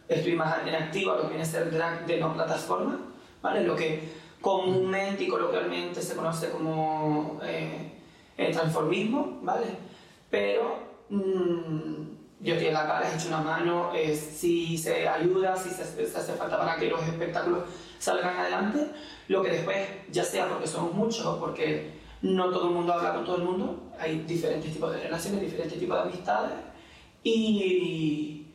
estoy 0.06 0.34
más 0.34 0.66
en 0.66 0.74
activo 0.74 1.14
lo 1.14 1.22
que 1.22 1.28
viene 1.28 1.42
a 1.42 1.46
ser 1.46 1.70
drag 1.70 2.06
de 2.06 2.18
no 2.18 2.34
plataforma, 2.34 2.98
¿vale? 3.40 3.62
Lo 3.64 3.74
que 3.74 4.10
comúnmente 4.42 5.24
y 5.24 5.28
coloquialmente 5.28 6.02
se 6.02 6.14
conoce 6.14 6.50
como 6.50 7.40
eh, 7.42 7.92
el 8.36 8.52
transformismo, 8.52 9.38
¿vale? 9.42 9.68
Pero 10.30 10.80
mmm, 11.08 11.97
yo 12.40 12.54
estoy 12.54 12.68
en 12.68 12.74
la 12.74 12.86
cara, 12.86 13.10
he 13.10 13.16
hecho 13.16 13.28
una 13.28 13.40
mano, 13.40 13.92
eh, 13.94 14.14
si 14.14 14.78
se 14.78 15.08
ayuda, 15.08 15.56
si 15.56 15.70
se, 15.70 15.84
se 15.84 16.16
hace 16.16 16.34
falta 16.34 16.58
para 16.58 16.76
que 16.76 16.88
los 16.88 17.02
espectáculos 17.02 17.64
salgan 17.98 18.36
adelante, 18.36 18.86
lo 19.26 19.42
que 19.42 19.50
después, 19.50 19.88
ya 20.10 20.24
sea 20.24 20.48
porque 20.48 20.66
somos 20.66 20.94
muchos 20.94 21.26
o 21.26 21.40
porque 21.40 21.98
no 22.22 22.50
todo 22.50 22.68
el 22.68 22.74
mundo 22.74 22.92
habla 22.92 23.14
con 23.14 23.24
todo 23.24 23.36
el 23.36 23.42
mundo, 23.42 23.92
hay 23.98 24.20
diferentes 24.20 24.72
tipos 24.72 24.92
de 24.92 25.02
relaciones, 25.02 25.40
diferentes 25.40 25.78
tipos 25.78 25.96
de 25.96 26.02
amistades 26.02 26.52
y, 27.24 28.46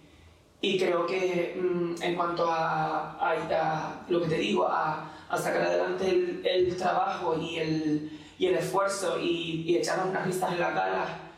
y 0.62 0.78
creo 0.80 1.06
que 1.06 1.60
mm, 1.62 2.02
en 2.02 2.16
cuanto 2.16 2.50
a, 2.50 3.18
a, 3.20 4.06
lo 4.08 4.22
que 4.22 4.28
te 4.28 4.38
digo, 4.38 4.66
a, 4.68 5.10
sacar 5.36 5.63
adelante 5.63 6.42
el, 6.44 6.78
trabajo 6.78 7.36
y 7.40 7.58
el, 7.58 8.20
y 8.38 8.46
el 8.46 8.56
esfuerzo 8.56 9.20
y, 9.20 9.63
y 9.66 9.78
echarnos 9.78 10.10
unas 10.10 10.28
vistas 10.28 10.54
en 10.54 10.60
la 10.60 10.74
cara 10.74 11.33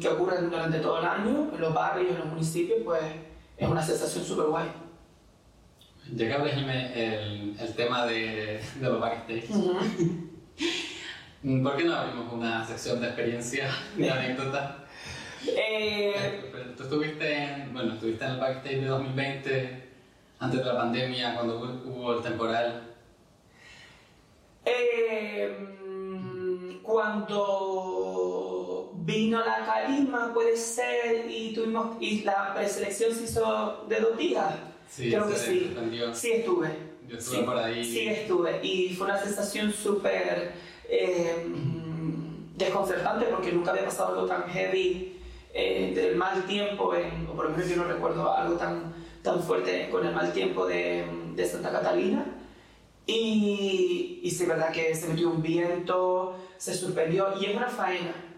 que 0.00 0.08
ocurren 0.08 0.50
durante 0.50 0.78
todo 0.78 0.98
el 0.98 1.06
año 1.06 1.50
en 1.54 1.60
los 1.60 1.72
barrios, 1.72 2.10
en 2.10 2.18
los 2.18 2.26
municipios, 2.26 2.80
pues 2.84 3.02
es 3.56 3.68
una 3.68 3.82
sensación 3.82 4.24
súper 4.24 4.46
guay. 4.46 4.68
Ya 6.12 6.28
que 6.28 6.34
abres 6.34 6.54
el, 6.56 7.56
el 7.58 7.74
tema 7.74 8.04
de, 8.04 8.60
de 8.78 8.88
los 8.88 9.00
backstage, 9.00 9.48
¿por 11.62 11.76
qué 11.76 11.84
no 11.84 11.94
abrimos 11.94 12.32
una 12.32 12.66
sección 12.66 13.00
de 13.00 13.06
experiencia, 13.06 13.70
de 13.96 14.10
anécdota? 14.10 14.84
Eh... 15.46 16.50
Tú 16.76 16.82
estuviste 16.82 17.44
en, 17.44 17.72
bueno, 17.72 17.94
estuviste 17.94 18.24
en 18.24 18.30
el 18.32 18.40
backstage 18.40 18.80
de 18.80 18.86
2020, 18.86 19.88
antes 20.40 20.58
de 20.58 20.64
la 20.66 20.76
pandemia, 20.76 21.34
cuando 21.34 21.80
hubo 21.84 22.14
el 22.14 22.22
temporal. 22.22 22.82
Eh, 24.64 25.56
cuando 26.82 28.13
vino 29.04 29.38
la 29.44 29.64
calima, 29.66 30.32
puede 30.32 30.56
ser, 30.56 31.30
y 31.30 31.52
tuvimos 31.52 31.96
y 32.00 32.22
la 32.22 32.54
preselección 32.54 33.14
se 33.14 33.24
hizo 33.24 33.84
de 33.88 34.00
dos 34.00 34.16
días. 34.16 34.54
Sí, 34.88 35.10
Creo 35.10 35.28
que 35.28 35.36
sí. 35.36 35.76
Sí 36.14 36.32
estuve. 36.32 36.68
Yo 37.08 37.18
estuve 37.18 37.42
por 37.42 37.58
ahí. 37.58 37.84
Sí 37.84 38.08
estuve. 38.08 38.60
Y 38.64 38.94
fue 38.94 39.06
una 39.06 39.18
sensación 39.18 39.72
súper 39.72 40.52
eh, 40.88 41.46
desconcertante 42.56 43.26
porque 43.26 43.52
nunca 43.52 43.72
había 43.72 43.84
pasado 43.84 44.14
algo 44.14 44.26
tan 44.26 44.44
heavy 44.44 45.20
eh, 45.52 45.92
del 45.94 46.16
mal 46.16 46.44
tiempo, 46.44 46.94
en, 46.94 47.26
o 47.26 47.34
por 47.34 47.46
lo 47.46 47.50
menos 47.50 47.68
yo 47.68 47.76
no 47.76 47.84
recuerdo 47.84 48.32
algo 48.34 48.56
tan, 48.56 48.94
tan 49.22 49.42
fuerte 49.42 49.88
con 49.90 50.06
el 50.06 50.14
mal 50.14 50.32
tiempo 50.32 50.66
de, 50.66 51.04
de 51.34 51.46
Santa 51.46 51.70
Catalina. 51.70 52.24
Y, 53.06 54.20
y 54.22 54.30
sí, 54.30 54.46
verdad 54.46 54.72
que 54.72 54.94
se 54.94 55.08
metió 55.08 55.28
un 55.28 55.42
viento, 55.42 56.38
se 56.56 56.74
suspendió 56.74 57.34
y 57.38 57.46
es 57.46 57.56
una 57.56 57.68
faena. 57.68 58.33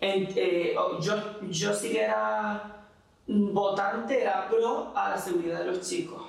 Eh, 0.00 0.76
oh, 0.78 1.00
yo, 1.00 1.14
yo 1.50 1.74
sí 1.74 1.90
que 1.90 2.02
era 2.02 2.78
votante 3.26 4.22
era 4.22 4.48
pro 4.48 4.92
a 4.94 5.10
la 5.10 5.18
seguridad 5.18 5.60
de 5.60 5.66
los 5.66 5.88
chicos. 5.88 6.22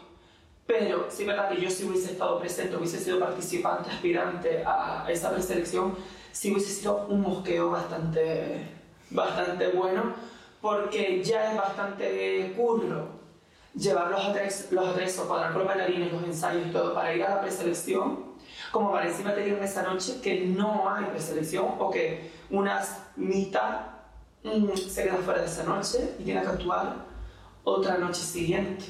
Pero 0.65 1.07
sí 1.09 1.23
es 1.23 1.27
verdad 1.27 1.49
que 1.49 1.61
yo 1.61 1.69
si 1.69 1.85
hubiese 1.85 2.11
estado 2.11 2.39
presente, 2.39 2.75
hubiese 2.75 2.99
sido 2.99 3.19
participante, 3.19 3.89
aspirante 3.89 4.63
a 4.65 5.05
esa 5.09 5.31
preselección, 5.31 5.95
sí 6.31 6.51
hubiese 6.51 6.71
sido 6.71 7.07
un 7.07 7.21
mosqueo 7.21 7.71
bastante, 7.71 8.67
bastante 9.09 9.69
bueno, 9.69 10.13
porque 10.61 11.23
ya 11.23 11.51
es 11.51 11.57
bastante 11.57 12.53
curro 12.55 13.19
llevar 13.73 14.11
los, 14.11 14.23
adres, 14.23 14.67
los 14.71 14.87
adresos, 14.87 15.25
cuadrar 15.25 15.55
los 15.55 15.65
bailarines, 15.65 16.11
los 16.11 16.23
ensayos 16.23 16.67
y 16.67 16.71
todo 16.71 16.93
para 16.93 17.15
ir 17.15 17.23
a 17.23 17.35
la 17.35 17.41
preselección, 17.41 18.35
como 18.71 18.91
para 18.91 19.07
encima 19.07 19.33
te 19.33 19.41
digan 19.41 19.63
esa 19.63 19.83
noche 19.83 20.19
que 20.21 20.41
no 20.41 20.89
hay 20.89 21.05
preselección 21.05 21.65
o 21.79 21.89
que 21.89 22.31
unas 22.49 22.99
mitad 23.15 23.99
Mm, 24.43 24.73
se 24.73 25.03
queda 25.03 25.17
fuera 25.17 25.41
de 25.41 25.47
esa 25.47 25.63
noche 25.63 26.15
y 26.17 26.23
tiene 26.23 26.41
que 26.41 26.47
actuar 26.47 26.95
otra 27.63 27.97
noche 27.97 28.21
siguiente. 28.21 28.85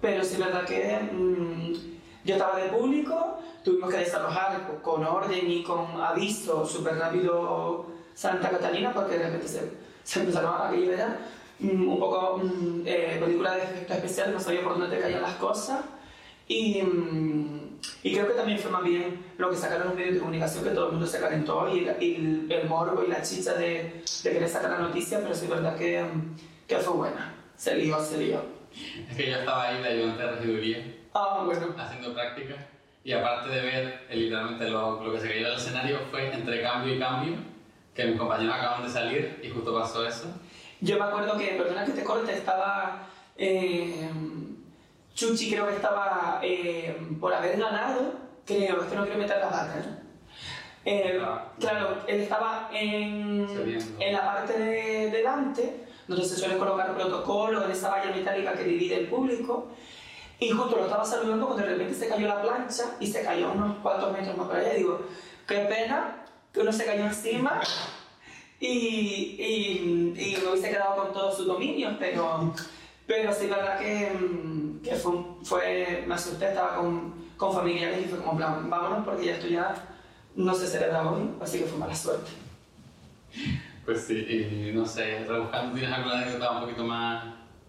Pero 0.00 0.22
sí 0.22 0.34
es 0.34 0.38
verdad 0.38 0.64
que 0.64 0.98
mm, 1.10 1.72
yo 2.24 2.34
estaba 2.34 2.58
de 2.58 2.68
público, 2.68 3.38
tuvimos 3.64 3.90
que 3.90 3.98
desalojar 3.98 4.80
con 4.82 5.04
orden 5.04 5.50
y 5.50 5.62
con 5.62 6.00
aviso 6.00 6.66
súper 6.66 6.98
rápido 6.98 7.86
Santa 8.14 8.50
Catalina 8.50 8.92
porque 8.92 9.16
de 9.16 9.24
repente 9.24 9.48
se, 9.48 9.72
se 10.04 10.20
empezaron 10.20 10.60
a 10.60 10.70
liberar. 10.70 11.18
Mm, 11.60 11.88
un 11.88 11.98
poco 11.98 12.42
eh, 12.84 13.16
película 13.20 13.54
de 13.54 13.62
efectos 13.62 13.96
especiales, 13.96 14.34
no 14.34 14.40
sabía 14.40 14.62
por 14.62 14.78
dónde 14.78 15.00
caían 15.00 15.22
las 15.22 15.36
cosas. 15.36 15.80
Y, 16.46 16.82
y 18.02 18.12
creo 18.12 18.28
que 18.28 18.34
también 18.34 18.58
fue 18.58 18.70
más 18.70 18.84
bien 18.84 19.24
lo 19.38 19.50
que 19.50 19.56
sacaron 19.56 19.88
los 19.88 19.96
medios 19.96 20.14
de 20.14 20.20
comunicación, 20.20 20.64
que 20.64 20.70
todo 20.70 20.86
el 20.86 20.92
mundo 20.92 21.06
se 21.06 21.18
calentó 21.18 21.68
y, 21.74 21.88
el 21.88 22.64
morbo 22.68 23.02
y 23.04 23.08
la 23.08 23.22
chicha 23.22 23.54
de, 23.54 24.02
de, 24.22 24.30
querer 24.30 24.48
sacar 24.48 24.70
la 24.70 24.78
noticia, 24.78 25.18
pero 25.20 25.34
sí 25.34 25.44
es 25.44 25.50
verdad 25.50 25.76
que, 25.76 26.04
que 26.66 26.76
fue 26.76 26.94
buena. 26.94 27.34
Se 27.56 27.74
lió, 27.74 28.00
se 28.00 28.18
lió. 28.18 28.40
Es 29.10 29.16
que 29.16 29.30
yo 29.30 29.38
estaba 29.38 29.68
ahí 29.68 29.82
de 29.82 29.88
ayudante 29.88 30.22
de 30.22 30.30
regiduría, 30.30 30.96
ah, 31.14 31.42
bueno. 31.44 31.74
haciendo 31.76 32.14
práctica, 32.14 32.54
y 33.02 33.12
aparte 33.12 33.50
de 33.50 33.62
ver 33.62 34.06
eh, 34.08 34.16
literalmente 34.16 34.68
lo, 34.70 35.02
lo 35.02 35.12
que 35.12 35.20
se 35.20 35.28
cayó 35.28 35.40
en 35.40 35.46
el 35.46 35.58
escenario, 35.58 35.98
fue 36.10 36.32
entre 36.32 36.62
cambio 36.62 36.94
y 36.94 36.98
cambio, 37.00 37.34
que 37.94 38.04
mis 38.04 38.18
compañeros 38.18 38.54
acaban 38.54 38.84
de 38.84 38.90
salir 38.90 39.40
y 39.42 39.48
justo 39.48 39.74
pasó 39.74 40.06
eso. 40.06 40.26
Yo 40.80 40.96
me 40.98 41.06
acuerdo 41.06 41.36
que, 41.36 41.46
perdona 41.48 41.84
que 41.84 41.92
te 41.92 42.04
corte, 42.04 42.32
estaba... 42.32 43.08
Eh, 43.36 44.08
Chuchi 45.18 45.50
creo 45.50 45.66
que 45.66 45.74
estaba 45.74 46.38
eh, 46.44 46.96
por 47.18 47.34
haber 47.34 47.58
ganado, 47.58 48.12
creo, 48.46 48.82
es 48.82 48.88
que 48.88 48.94
no 48.94 49.02
quiero 49.02 49.18
meter 49.18 49.38
la 49.38 49.50
pata, 49.50 50.00
eh, 50.84 51.20
claro, 51.58 51.96
él 52.06 52.20
estaba 52.20 52.70
en, 52.72 53.44
en 53.98 54.12
la 54.12 54.24
parte 54.24 54.56
de 54.56 55.10
delante, 55.10 55.86
donde 56.06 56.24
se 56.24 56.36
suele 56.36 56.56
colocar 56.56 56.94
protocolo, 56.94 57.64
en 57.64 57.72
esa 57.72 57.90
valla 57.90 58.12
metálica 58.14 58.52
que 58.52 58.62
divide 58.62 58.94
el 58.94 59.06
público, 59.08 59.72
y 60.38 60.50
justo 60.50 60.76
lo 60.76 60.84
estaba 60.84 61.04
saludando 61.04 61.46
cuando 61.46 61.64
de 61.64 61.70
repente 61.70 61.94
se 61.94 62.08
cayó 62.08 62.28
la 62.28 62.40
plancha 62.40 62.84
y 63.00 63.08
se 63.08 63.24
cayó 63.24 63.50
unos 63.50 63.78
cuantos 63.78 64.12
metros 64.12 64.36
más 64.36 64.46
para 64.46 64.60
allá. 64.60 64.74
Y 64.74 64.78
digo, 64.78 65.00
qué 65.48 65.58
pena 65.62 66.26
que 66.52 66.60
uno 66.60 66.72
se 66.72 66.84
cayó 66.84 67.02
encima 67.02 67.60
y, 68.60 68.68
y, 68.68 70.14
y 70.16 70.36
me 70.40 70.52
hubiese 70.52 70.70
quedado 70.70 70.94
con 70.94 71.12
todos 71.12 71.36
sus 71.36 71.46
dominios, 71.48 71.96
pero, 71.98 72.54
pero 73.08 73.32
sí, 73.32 73.48
la 73.48 73.56
verdad 73.56 73.80
que 73.80 74.10
mm, 74.10 74.80
que 74.82 74.94
fue, 74.94 75.12
fue, 75.42 76.04
me 76.06 76.14
asusté, 76.14 76.48
estaba 76.48 76.76
con, 76.76 77.14
con 77.36 77.52
familiares 77.52 78.04
y 78.04 78.08
fue 78.08 78.18
como, 78.18 78.36
plan, 78.36 78.68
vámonos 78.68 79.04
porque 79.04 79.26
ya 79.26 79.32
esto 79.32 79.48
ya 79.48 79.74
no 80.36 80.54
se 80.54 80.66
celebra 80.66 81.10
hoy, 81.10 81.30
así 81.40 81.58
que 81.58 81.64
fue 81.64 81.78
mala 81.78 81.94
suerte. 81.94 82.30
Pues 83.84 84.02
sí, 84.02 84.14
y 84.14 84.72
no 84.74 84.84
sé, 84.84 85.24
rebuscando, 85.26 85.74
¿tienes 85.74 85.92
alguna 85.92 86.20
anécdota 86.20 86.50
un 86.52 86.60
poquito 86.60 86.84
más, 86.84 87.24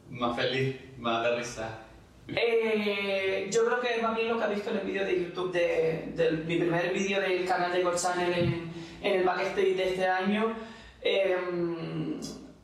más 0.10 0.36
feliz, 0.36 0.76
más 0.98 1.36
risa? 1.38 1.80
Eh, 2.28 3.50
yo 3.52 3.66
creo 3.66 3.80
que 3.80 4.02
más 4.02 4.16
bien 4.16 4.28
lo 4.28 4.38
que 4.38 4.44
has 4.44 4.54
visto 4.54 4.70
en 4.70 4.78
el 4.78 4.86
vídeo 4.86 5.06
de 5.06 5.24
YouTube, 5.24 5.52
de, 5.52 6.12
de, 6.16 6.32
mi 6.46 6.58
primer 6.58 6.94
vídeo 6.94 7.22
del 7.22 7.46
canal 7.46 7.72
de 7.72 7.82
God 7.82 7.96
Channel 7.96 8.34
en, 8.34 8.72
en 9.02 9.20
el 9.20 9.24
backstage 9.26 9.76
de 9.76 9.90
este 9.90 10.06
año, 10.06 10.54
eh, 11.02 11.38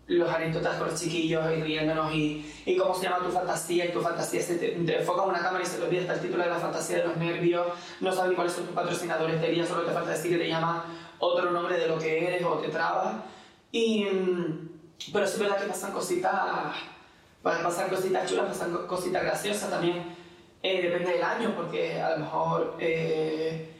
los 0.07 0.29
anécdotas 0.29 0.77
con 0.77 0.87
los 0.87 0.99
chiquillos 0.99 1.43
y 1.57 1.63
riéndonos 1.63 2.13
y, 2.13 2.53
y, 2.65 2.77
cómo 2.77 2.93
se 2.93 3.03
llama 3.03 3.25
tu 3.25 3.31
fantasía 3.31 3.85
y 3.85 3.91
tu 3.91 4.01
fantasía 4.01 4.41
se 4.41 4.57
te, 4.57 4.67
te 4.69 4.99
enfoca 4.99 5.23
una 5.23 5.39
cámara 5.39 5.63
y 5.63 5.67
se 5.67 5.77
te 5.77 5.83
olvida 5.83 6.01
hasta 6.01 6.13
el 6.13 6.19
título 6.21 6.43
de 6.43 6.49
la 6.49 6.59
fantasía 6.59 6.97
de 6.97 7.03
los 7.05 7.17
nervios, 7.17 7.67
no 8.01 8.11
sabes 8.11 8.35
cuáles 8.35 8.53
son 8.53 8.65
tus 8.65 8.75
patrocinadores 8.75 9.41
de 9.41 9.49
día, 9.49 9.65
solo 9.65 9.81
te 9.81 9.91
falta 9.91 10.11
decir 10.11 10.31
que 10.31 10.37
te 10.37 10.47
llama 10.47 10.85
otro 11.19 11.51
nombre 11.51 11.77
de 11.77 11.87
lo 11.87 11.97
que 11.97 12.27
eres 12.27 12.43
o 12.43 12.57
te 12.59 12.69
trabas. 12.69 13.15
Y, 13.71 14.05
pero 15.11 15.25
es 15.25 15.39
verdad 15.39 15.57
que 15.57 15.67
pasan 15.67 15.91
cositas, 15.91 16.75
pasan 17.41 17.89
cositas 17.89 18.29
chulas, 18.29 18.45
pasan 18.45 18.87
cositas 18.87 19.23
graciosas 19.23 19.69
también, 19.69 20.15
eh, 20.61 20.81
depende 20.81 21.13
del 21.13 21.23
año, 21.23 21.53
porque 21.55 22.01
a 22.01 22.11
lo 22.11 22.17
mejor... 22.19 22.75
Eh, 22.79 23.71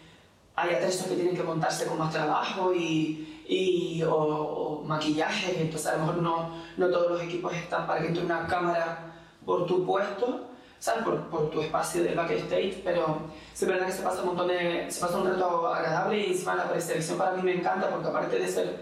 hay 0.56 0.74
atletas 0.74 1.04
que 1.04 1.16
tienen 1.16 1.36
que 1.36 1.44
montarse 1.44 1.86
con 1.86 1.98
más 1.98 2.14
trabajo 2.14 2.74
y, 2.74 3.35
y 3.48 4.02
o, 4.04 4.16
o, 4.16 4.84
maquillaje, 4.84 5.62
entonces 5.62 5.88
a 5.88 5.98
lo 5.98 6.00
mejor 6.00 6.16
no, 6.22 6.50
no 6.78 6.90
todos 6.90 7.12
los 7.12 7.22
equipos 7.22 7.54
están 7.54 7.86
para 7.86 8.02
que 8.02 8.08
entre 8.08 8.24
una 8.24 8.48
cámara 8.48 9.14
por 9.46 9.66
tu 9.66 9.86
puesto, 9.86 10.48
¿sabes? 10.80 11.04
Por, 11.04 11.22
por 11.28 11.50
tu 11.50 11.62
espacio 11.62 12.04
de 12.04 12.16
backstage, 12.16 12.82
pero 12.84 13.20
es 13.54 13.68
verdad 13.68 13.86
que 13.86 13.92
se 13.92 14.04
pasa 14.04 14.22
un 14.22 14.28
montón 14.28 14.48
de, 14.48 14.90
se 14.90 15.00
pasa 15.00 15.18
un 15.18 15.28
rato 15.28 15.68
agradable 15.68 16.20
y 16.20 16.32
encima 16.32 16.56
la 16.56 16.70
preselección 16.70 17.18
para 17.18 17.34
mí 17.34 17.44
me 17.44 17.56
encanta 17.56 17.90
porque 17.90 18.08
aparte 18.08 18.40
de 18.40 18.48
ser 18.48 18.80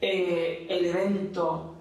eh, 0.00 0.66
el 0.68 0.86
evento 0.86 1.74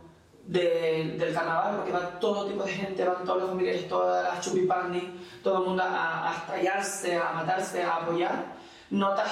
de, 0.46 1.16
del 1.18 1.34
carnaval, 1.34 1.78
porque 1.78 1.92
va 1.92 2.20
todo 2.20 2.46
tipo 2.46 2.64
de 2.64 2.72
gente, 2.72 3.06
van 3.06 3.24
todos 3.24 3.42
los 3.42 3.50
familiares, 3.50 3.88
todas 3.88 4.24
las 4.24 4.46
chupipandi, 4.46 5.22
todo 5.44 5.60
el 5.60 5.68
mundo 5.70 5.84
a, 5.84 6.30
a 6.30 6.36
estallarse, 6.36 7.16
a 7.16 7.32
matarse, 7.32 7.84
a 7.84 7.98
apoyar, 7.98 8.46
notas 8.90 9.32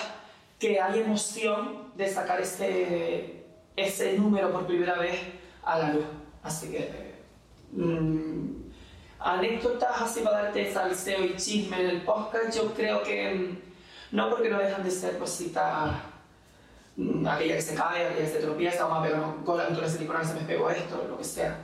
que 0.57 0.79
hay 0.79 0.99
emoción 0.99 1.88
de 1.99 2.07
sacar 2.07 2.39
ese, 2.39 3.43
ese 3.75 4.17
número 4.17 4.51
por 4.53 4.65
primera 4.65 4.97
vez 4.97 5.19
a 5.63 5.79
la 5.79 5.93
luz. 5.93 6.05
Así 6.41 6.71
que, 6.71 7.15
mmm, 7.73 8.71
anécdotas 9.19 10.01
así 10.01 10.21
para 10.21 10.43
darte 10.43 10.71
salseo 10.71 11.25
y 11.25 11.35
chisme 11.35 11.81
en 11.81 11.89
el 11.89 12.01
podcast, 12.03 12.55
yo 12.55 12.73
creo 12.73 13.03
que 13.03 13.33
mm, 13.33 14.15
no 14.15 14.29
porque 14.29 14.49
no 14.49 14.59
dejan 14.59 14.81
de 14.81 14.89
ser 14.89 15.17
cositas, 15.17 15.91
mmm, 16.95 17.27
aquella 17.27 17.55
que 17.55 17.61
se 17.61 17.75
cae, 17.75 18.05
aquella 18.05 18.25
que 18.25 18.31
se 18.31 18.39
tropieza, 18.39 18.85
vamos 18.85 18.99
a 18.99 19.03
pegar 19.03 19.21
un 19.21 19.43
gol, 19.43 19.61
entonces 19.67 19.91
silicona 19.91 20.23
se 20.23 20.35
me 20.35 20.41
pegó 20.47 20.69
esto, 20.69 21.05
lo 21.05 21.17
que 21.17 21.25
sea. 21.25 21.57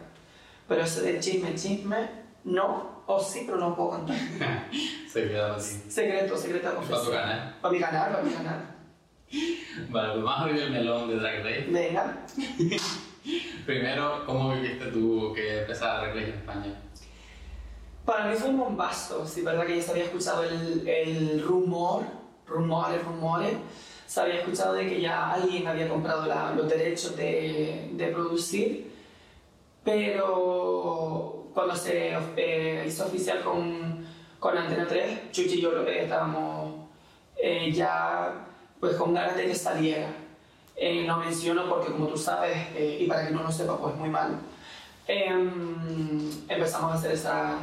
Pero 0.68 0.82
ese 0.82 1.01
de 1.01 1.20
chisme, 1.22 1.56
chisme, 1.56 2.10
no, 2.44 3.04
o 3.06 3.20
sí, 3.22 3.44
pero 3.46 3.58
no 3.58 3.74
puedo 3.74 3.92
contar. 3.92 4.18
Secreto 5.10 5.56
ti. 5.56 5.89
Secreto, 5.89 6.36
secreto 6.36 6.75
Para 6.75 7.01
tu 7.01 7.12
canal. 7.12 7.56
Para 7.62 7.72
mi 7.74 7.80
canal, 7.80 8.12
para 8.12 8.24
mi 8.24 8.34
canal. 8.34 8.75
Vale, 9.89 10.13
pues 10.13 10.24
vamos 10.24 10.39
a 10.39 10.42
abrir 10.44 10.62
el 10.62 10.72
melón 10.72 11.10
de 11.10 11.15
Drag 11.18 11.44
Race. 11.44 11.65
Venga. 11.70 12.18
Primero, 13.65 14.24
¿cómo 14.25 14.54
viviste 14.54 14.86
tú 14.88 15.34
que 15.36 15.62
empezaba 15.62 16.00
Drag 16.01 16.13
Race 16.15 16.27
en 16.30 16.34
España? 16.36 16.82
Para 18.06 18.27
mí 18.27 18.36
fue 18.38 18.50
un 18.50 18.60
bombazo, 18.60 19.25
sí, 19.27 19.42
verdad 19.42 19.65
que 19.65 19.77
ya 19.77 19.82
se 19.82 19.92
había 19.92 20.04
escuchado 20.04 20.44
el, 20.44 20.88
el 20.88 21.42
rumor, 21.44 22.04
rumores, 22.46 23.04
rumores, 23.04 23.54
se 24.06 24.22
había 24.22 24.36
escuchado 24.36 24.74
de 24.75 24.88
que 24.88 25.01
ya 25.01 25.32
alguien 25.34 25.65
había 25.68 25.89
comprado 25.89 26.27
la- 26.27 26.51
los 26.51 26.70
derechos 26.70 27.15
de, 27.18 27.89
de 27.94 28.08
producir, 28.10 28.92
pero 29.84 31.48
cuando 31.54 31.75
se 31.75 32.13
eh, 32.38 32.86
hizo 32.88 33.06
oficial 33.06 33.42
con, 33.42 34.06
con 34.39 34.56
Antena 34.58 34.86
3, 34.88 35.32
Chuchi 35.32 35.56
y 35.56 35.62
yo 35.62 35.72
lo 35.72 35.84
que 35.84 36.04
estábamos 36.04 36.75
eh, 37.42 37.72
ya 37.72 38.46
pues 38.86 38.98
con 38.98 39.13
ganas 39.13 39.36
de 39.36 39.48
que 39.48 39.56
saliera. 39.56 40.08
Eh, 40.75 41.06
no 41.06 41.18
menciono 41.18 41.70
porque 41.70 41.92
como 41.92 42.08
tú 42.08 42.18
sabes, 42.18 42.56
eh, 42.75 43.00
y 43.01 43.08
para 43.08 43.27
que 43.27 43.34
no 43.34 43.44
lo 43.44 43.51
sepa, 43.51 43.77
pues 43.77 43.96
muy 43.96 44.10
mal, 44.10 44.39
Em, 45.08 46.32
empezamos 46.50 46.92
a 46.92 46.96
hacer 46.96 47.12
esa 47.12 47.60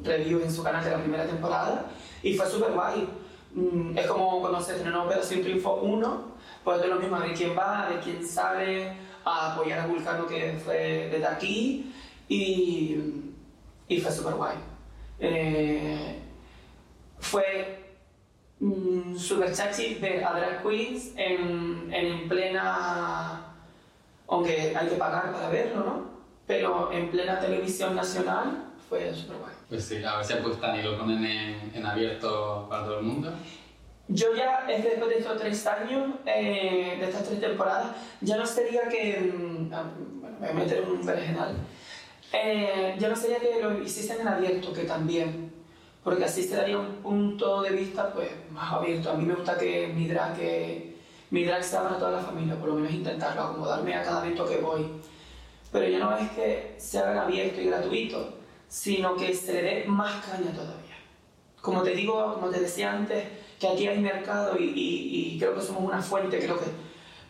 review 0.00 0.42
en 0.42 0.52
su 0.52 0.62
canal 0.62 0.84
de 0.84 0.90
la 0.90 0.98
primera 0.98 1.24
temporada 1.24 1.86
y 2.22 2.34
fue 2.34 2.46
súper 2.46 2.72
guay. 2.72 3.08
Mm, 3.54 3.96
es 3.96 4.06
como 4.06 4.40
cuando 4.40 4.60
se 4.60 4.76
estrenó 4.76 5.04
Operación 5.04 5.42
Triunfo 5.42 5.76
1, 5.76 6.24
pues 6.62 6.82
de 6.82 6.88
lo 6.88 6.96
mismo, 6.96 7.16
a 7.16 7.20
ver 7.20 7.34
quién 7.34 7.56
va, 7.56 7.88
ver 7.88 8.00
quién 8.00 8.26
sale, 8.26 8.92
a 9.24 9.52
apoyar 9.52 9.80
a 9.80 9.86
Vulcano 9.86 10.26
que 10.26 10.60
fue 10.62 11.08
desde 11.10 11.26
aquí 11.26 11.94
y, 12.28 12.98
y 13.88 14.00
fue 14.00 14.12
súper 14.12 14.34
guay. 14.34 14.56
Eh, 15.18 16.18
fue 17.20 17.81
mm, 18.62 19.16
súper 19.16 19.52
chachi 19.52 19.94
ver 19.96 20.24
a 20.24 20.32
drag 20.32 20.62
queens 20.62 21.12
en, 21.16 21.92
en 21.92 22.28
plena 22.28 23.48
aunque 24.28 24.74
hay 24.74 24.88
que 24.88 24.96
pagar 24.96 25.30
para 25.32 25.48
verlo, 25.50 25.84
¿no? 25.84 26.10
Pero 26.46 26.90
en 26.90 27.10
plena 27.10 27.38
televisión 27.38 27.94
nacional 27.94 28.72
fue 28.88 29.14
súper 29.14 29.36
guay. 29.36 29.52
Pues 29.68 29.84
sí, 29.84 30.02
a 30.02 30.16
ver 30.16 30.24
si 30.24 30.32
apuestan 30.32 30.78
y 30.78 30.82
lo 30.82 30.98
ponen 30.98 31.24
en, 31.24 31.72
en 31.74 31.86
abierto 31.86 32.66
para 32.68 32.84
todo 32.84 32.98
el 33.00 33.04
mundo. 33.04 33.32
Yo 34.08 34.34
ya, 34.34 34.64
después 34.66 35.08
de 35.10 35.18
estos 35.18 35.38
tres 35.38 35.66
años, 35.66 36.14
eh, 36.26 36.96
de 36.98 37.04
estas 37.04 37.24
tres 37.24 37.40
temporadas, 37.40 37.88
ya 38.20 38.36
no 38.36 38.44
sería 38.46 38.88
que. 38.88 39.32
mm, 39.32 39.72
ah, 39.72 39.84
Bueno, 40.20 40.36
me 40.40 40.48
voy 40.48 40.56
a 40.56 40.64
meter 40.64 40.82
en 40.82 40.90
un 40.90 41.06
berenjenal. 41.06 41.56
Eh, 42.32 42.96
ya 42.98 43.08
no 43.08 43.16
sería 43.16 43.38
que 43.38 43.62
lo 43.62 43.82
hiciesen 43.82 44.20
en 44.22 44.28
abierto, 44.28 44.72
que 44.72 44.84
también. 44.84 45.52
Porque 46.02 46.24
así 46.24 46.42
se 46.42 46.56
daría 46.56 46.78
un 46.78 46.96
punto 46.96 47.62
de 47.62 47.70
vista 47.70 48.12
pues, 48.12 48.28
más 48.50 48.72
abierto. 48.72 49.10
A 49.10 49.14
mí 49.14 49.24
me 49.24 49.34
gusta 49.34 49.56
que 49.56 49.86
mi 49.88 50.08
drag, 50.08 50.36
que 50.36 50.96
mi 51.30 51.44
drag 51.44 51.64
para 51.70 51.98
toda 51.98 52.10
la 52.12 52.18
familia, 52.22 52.56
por 52.58 52.70
lo 52.70 52.74
menos 52.74 52.92
intentarlo, 52.92 53.42
acomodarme 53.42 53.94
a 53.94 54.02
cada 54.02 54.24
evento 54.24 54.44
que 54.44 54.56
voy. 54.58 54.86
Pero 55.70 55.88
ya 55.88 55.98
no 56.00 56.16
es 56.16 56.30
que 56.32 56.74
se 56.78 56.98
hagan 56.98 57.18
abierto 57.18 57.60
y 57.60 57.66
gratuito, 57.66 58.34
sino 58.68 59.16
que 59.16 59.32
se 59.34 59.52
le 59.52 59.62
dé 59.62 59.84
más 59.86 60.24
caña 60.26 60.50
todavía. 60.52 60.96
Como 61.60 61.82
te 61.82 61.90
digo, 61.94 62.34
como 62.34 62.48
te 62.48 62.60
decía 62.60 62.92
antes, 62.92 63.24
que 63.60 63.68
aquí 63.68 63.86
hay 63.86 64.00
mercado 64.00 64.58
y, 64.58 64.64
y- 64.64 65.34
y 65.34 65.38
creo 65.38 65.54
que 65.54 65.60
somos 65.62 65.84
una 65.84 66.02
fuente, 66.02 66.38
creo 66.40 66.58
que 66.58 66.66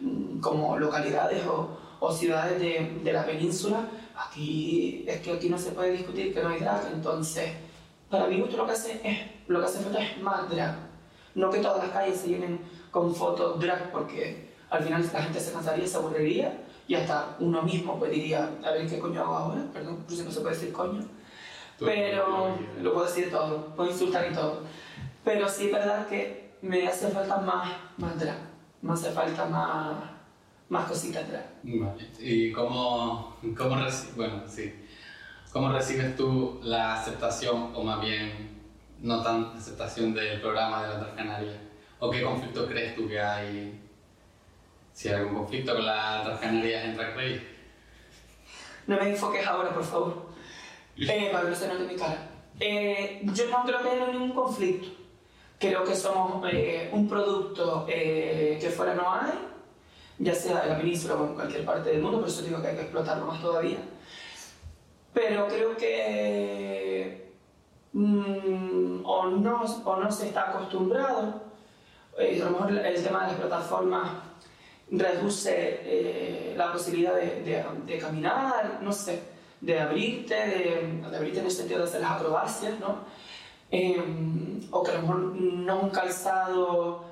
mm, 0.00 0.40
como 0.40 0.78
localidades 0.78 1.44
o, 1.46 1.76
o 2.00 2.10
ciudades 2.12 2.58
de, 2.58 3.00
de 3.04 3.12
la 3.12 3.26
península, 3.26 3.86
aquí 4.16 5.04
es 5.06 5.20
que 5.20 5.32
aquí 5.32 5.48
no 5.50 5.58
se 5.58 5.72
puede 5.72 5.92
discutir 5.92 6.32
que 6.32 6.42
no 6.42 6.48
hay 6.48 6.60
drag, 6.60 6.90
entonces 6.94 7.50
para 8.12 8.26
mi 8.26 8.38
gusto 8.40 8.58
lo 8.58 8.66
que 8.66 8.72
hace 8.72 9.00
es 9.02 9.18
lo 9.48 9.58
que 9.58 9.64
hace 9.64 9.82
falta 9.82 10.02
es 10.02 10.20
más 10.20 10.48
drag, 10.50 10.76
no 11.34 11.48
que 11.48 11.60
todas 11.60 11.78
las 11.78 11.92
calles 11.92 12.20
se 12.20 12.28
llenen 12.28 12.60
con 12.90 13.14
fotos 13.14 13.58
drag 13.58 13.90
porque 13.90 14.52
al 14.68 14.82
final 14.84 15.10
la 15.10 15.22
gente 15.22 15.40
se 15.40 15.50
cansaría, 15.50 15.86
se 15.86 15.96
aburriría 15.96 16.62
y 16.86 16.94
hasta 16.94 17.36
uno 17.40 17.62
mismo 17.62 17.98
pues 17.98 18.10
diría 18.10 18.50
a 18.62 18.70
ver 18.72 18.86
qué 18.86 18.98
coño 18.98 19.22
hago 19.22 19.34
ahora, 19.34 19.62
perdón, 19.72 19.96
por 19.96 20.14
si 20.14 20.22
no 20.22 20.30
se 20.30 20.40
puede 20.42 20.54
decir 20.54 20.72
coño. 20.72 21.02
Pero 21.78 22.56
lo 22.80 22.92
puedo 22.92 23.06
decir 23.06 23.30
todo, 23.30 23.74
puedo 23.74 23.90
insultar 23.90 24.30
y 24.30 24.34
todo. 24.34 24.60
Pero 25.24 25.48
sí 25.48 25.66
es 25.66 25.72
verdad 25.72 26.06
que 26.06 26.52
me 26.60 26.86
hace 26.86 27.08
falta 27.08 27.38
más, 27.38 27.70
más 27.96 28.20
drag, 28.20 28.36
me 28.82 28.92
hace 28.92 29.10
falta 29.10 29.46
más, 29.46 29.96
más 30.68 30.86
cositas 30.86 31.26
drag. 31.28 31.46
Vale. 31.62 32.10
¿Y 32.20 32.52
cómo, 32.52 33.36
cómo, 33.56 33.76
bueno, 34.16 34.42
sí. 34.46 34.72
Cómo 35.52 35.70
recibes 35.70 36.16
tú 36.16 36.60
la 36.62 36.94
aceptación, 36.94 37.72
o 37.74 37.82
más 37.82 38.00
bien 38.00 38.62
no 39.00 39.22
tan 39.22 39.56
aceptación 39.56 40.14
del 40.14 40.40
programa 40.40 40.82
de 40.82 40.88
la 40.88 40.96
Drag 40.96 41.16
Canaria? 41.16 41.60
¿O 41.98 42.10
qué 42.10 42.22
conflicto 42.22 42.66
crees 42.66 42.96
tú 42.96 43.06
que 43.06 43.20
hay? 43.20 43.80
Si 44.92 45.08
hay 45.08 45.14
algún 45.16 45.34
conflicto 45.34 45.74
con 45.74 45.84
la 45.84 46.22
Drag 46.24 46.40
Canaria 46.40 46.84
en 46.84 46.98
Race. 46.98 47.46
No 48.86 48.96
me 48.96 49.10
enfoques 49.10 49.46
ahora, 49.46 49.72
por 49.72 49.84
favor, 49.84 50.26
eh, 50.96 51.32
no 51.32 51.54
se 51.54 51.68
note 51.68 51.84
mi 51.84 51.96
cara. 51.96 52.28
Eh, 52.58 53.20
yo 53.22 53.48
no 53.48 53.64
creo 53.64 53.82
que 53.82 53.90
haya 53.90 54.06
ningún 54.08 54.32
conflicto. 54.32 54.88
Creo 55.58 55.84
que 55.84 55.94
somos 55.94 56.44
eh, 56.52 56.90
un 56.92 57.08
producto 57.08 57.86
eh, 57.88 58.58
que 58.60 58.68
fuera 58.70 58.94
no 58.94 59.12
hay, 59.12 59.32
ya 60.18 60.34
sea 60.34 60.64
en 60.64 60.70
la 60.70 60.76
península 60.76 61.14
o 61.14 61.26
en 61.26 61.34
cualquier 61.34 61.64
parte 61.64 61.90
del 61.90 62.02
mundo, 62.02 62.18
por 62.18 62.28
eso 62.28 62.42
digo 62.42 62.60
que 62.60 62.68
hay 62.68 62.74
que 62.74 62.82
explotarlo 62.82 63.26
más 63.26 63.40
todavía. 63.40 63.78
Pero 65.12 65.46
creo 65.48 65.76
que 65.76 67.32
mm, 67.92 69.04
o, 69.04 69.26
no, 69.26 69.62
o 69.84 69.96
no 69.96 70.10
se 70.10 70.28
está 70.28 70.50
acostumbrado, 70.50 71.42
eh, 72.18 72.40
a 72.40 72.44
lo 72.46 72.50
mejor 72.52 72.72
el 72.86 73.02
tema 73.04 73.20
de 73.22 73.26
las 73.32 73.40
plataformas 73.40 74.08
reduce 74.90 75.52
eh, 75.84 76.54
la 76.56 76.72
posibilidad 76.72 77.14
de, 77.14 77.42
de- 77.42 77.64
de 77.86 77.98
caminar, 77.98 78.78
no 78.82 78.92
sé, 78.92 79.22
de 79.60 79.80
abrirte, 79.80 80.34
de, 80.34 81.02
de 81.10 81.16
abrirte 81.16 81.38
en 81.40 81.46
el 81.46 81.50
sentido 81.52 81.78
de 81.80 81.84
hacer 81.86 82.00
las 82.00 82.12
acrobacias, 82.12 82.78
¿no? 82.80 82.96
Eh, 83.70 84.60
o 84.70 84.82
que 84.82 84.90
a 84.90 84.94
lo 84.94 85.00
mejor 85.02 85.18
no 85.18 85.80
un 85.80 85.90
calzado 85.90 87.04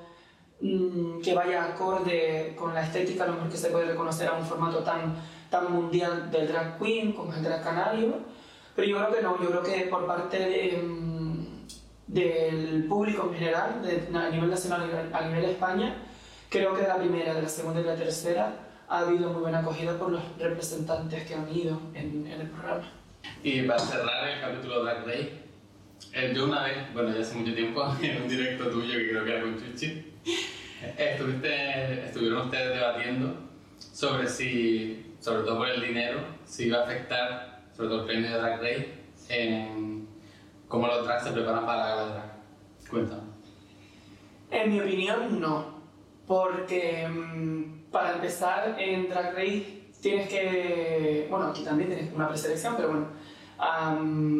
que 0.61 1.33
vaya 1.33 1.65
acorde 1.65 2.53
con 2.57 2.73
la 2.73 2.83
estética, 2.83 3.25
lo 3.25 3.33
mejor 3.33 3.49
que 3.49 3.57
se 3.57 3.69
puede 3.69 3.85
reconocer 3.87 4.27
a 4.27 4.33
un 4.33 4.45
formato 4.45 4.79
tan, 4.79 5.15
tan 5.49 5.71
mundial 5.71 6.29
del 6.29 6.47
drag 6.47 6.77
queen 6.77 7.13
como 7.13 7.31
es 7.31 7.39
el 7.39 7.43
drag 7.45 7.63
canario. 7.63 8.19
Pero 8.75 8.87
yo 8.87 8.97
creo 8.97 9.11
que 9.15 9.21
no, 9.23 9.41
yo 9.41 9.49
creo 9.49 9.63
que 9.63 9.87
por 9.89 10.05
parte 10.05 10.37
de, 10.39 10.77
mm, 10.81 11.45
del 12.07 12.85
público 12.87 13.29
en 13.31 13.37
general, 13.39 13.81
de- 13.81 14.07
a 14.17 14.29
nivel 14.29 14.49
nacional 14.49 15.09
a 15.13 15.21
nivel 15.27 15.41
de 15.41 15.51
España, 15.51 15.95
creo 16.49 16.75
que 16.75 16.81
de 16.81 16.87
la 16.87 16.97
primera, 16.97 17.33
de 17.33 17.41
la 17.41 17.49
segunda 17.49 17.79
y 17.79 17.83
de 17.83 17.89
la 17.89 17.95
tercera 17.95 18.53
ha 18.87 18.99
habido 18.99 19.31
muy 19.31 19.41
buena 19.41 19.59
acogida 19.59 19.97
por 19.97 20.11
los 20.11 20.21
representantes 20.37 21.23
que 21.25 21.33
han 21.33 21.49
ido 21.55 21.79
en, 21.93 22.27
en 22.27 22.41
el 22.41 22.47
programa. 22.49 22.83
Y 23.43 23.61
para 23.63 23.79
cerrar 23.79 24.27
el 24.29 24.41
capítulo 24.41 24.83
Drag 24.83 25.05
Race, 25.05 25.31
eh, 26.13 26.33
yo 26.35 26.45
una 26.45 26.63
vez, 26.63 26.93
bueno, 26.93 27.13
ya 27.13 27.21
hace 27.21 27.35
mucho 27.35 27.53
tiempo, 27.53 27.83
en 28.01 28.21
un 28.23 28.27
directo 28.27 28.69
tuyo 28.69 28.93
que 28.97 29.09
creo 29.09 29.23
que 29.25 29.31
era 29.31 29.41
con 29.41 29.57
Chuchi, 29.57 30.07
estuviste, 30.97 32.05
estuvieron 32.05 32.45
ustedes 32.45 32.75
debatiendo 32.75 33.35
sobre 33.77 34.27
si, 34.27 35.15
sobre 35.19 35.43
todo 35.43 35.59
por 35.59 35.69
el 35.69 35.81
dinero, 35.81 36.19
si 36.45 36.65
iba 36.65 36.79
a 36.79 36.83
afectar, 36.83 37.61
sobre 37.75 37.89
todo 37.89 38.01
el 38.01 38.05
premio 38.05 38.31
de 38.31 38.37
Drag 38.37 38.61
Race, 38.61 38.93
en 39.29 40.07
cómo 40.67 40.87
los 40.87 41.05
drags 41.05 41.23
se 41.23 41.31
preparan 41.31 41.65
para 41.65 41.77
la 41.77 41.95
gala 41.95 42.05
drag. 42.07 42.31
Cuéntame. 42.89 43.21
En 44.49 44.71
mi 44.71 44.81
opinión, 44.81 45.39
no. 45.39 45.81
Porque 46.27 47.07
mm, 47.07 47.91
para 47.91 48.13
empezar 48.13 48.75
en 48.79 49.09
Drag 49.09 49.35
Race 49.35 49.81
tienes 50.01 50.29
que. 50.29 51.27
Bueno, 51.29 51.47
aquí 51.47 51.63
también 51.63 51.89
tienes 51.89 52.13
una 52.13 52.27
preselección, 52.27 52.75
pero 52.75 52.89
bueno. 52.89 53.07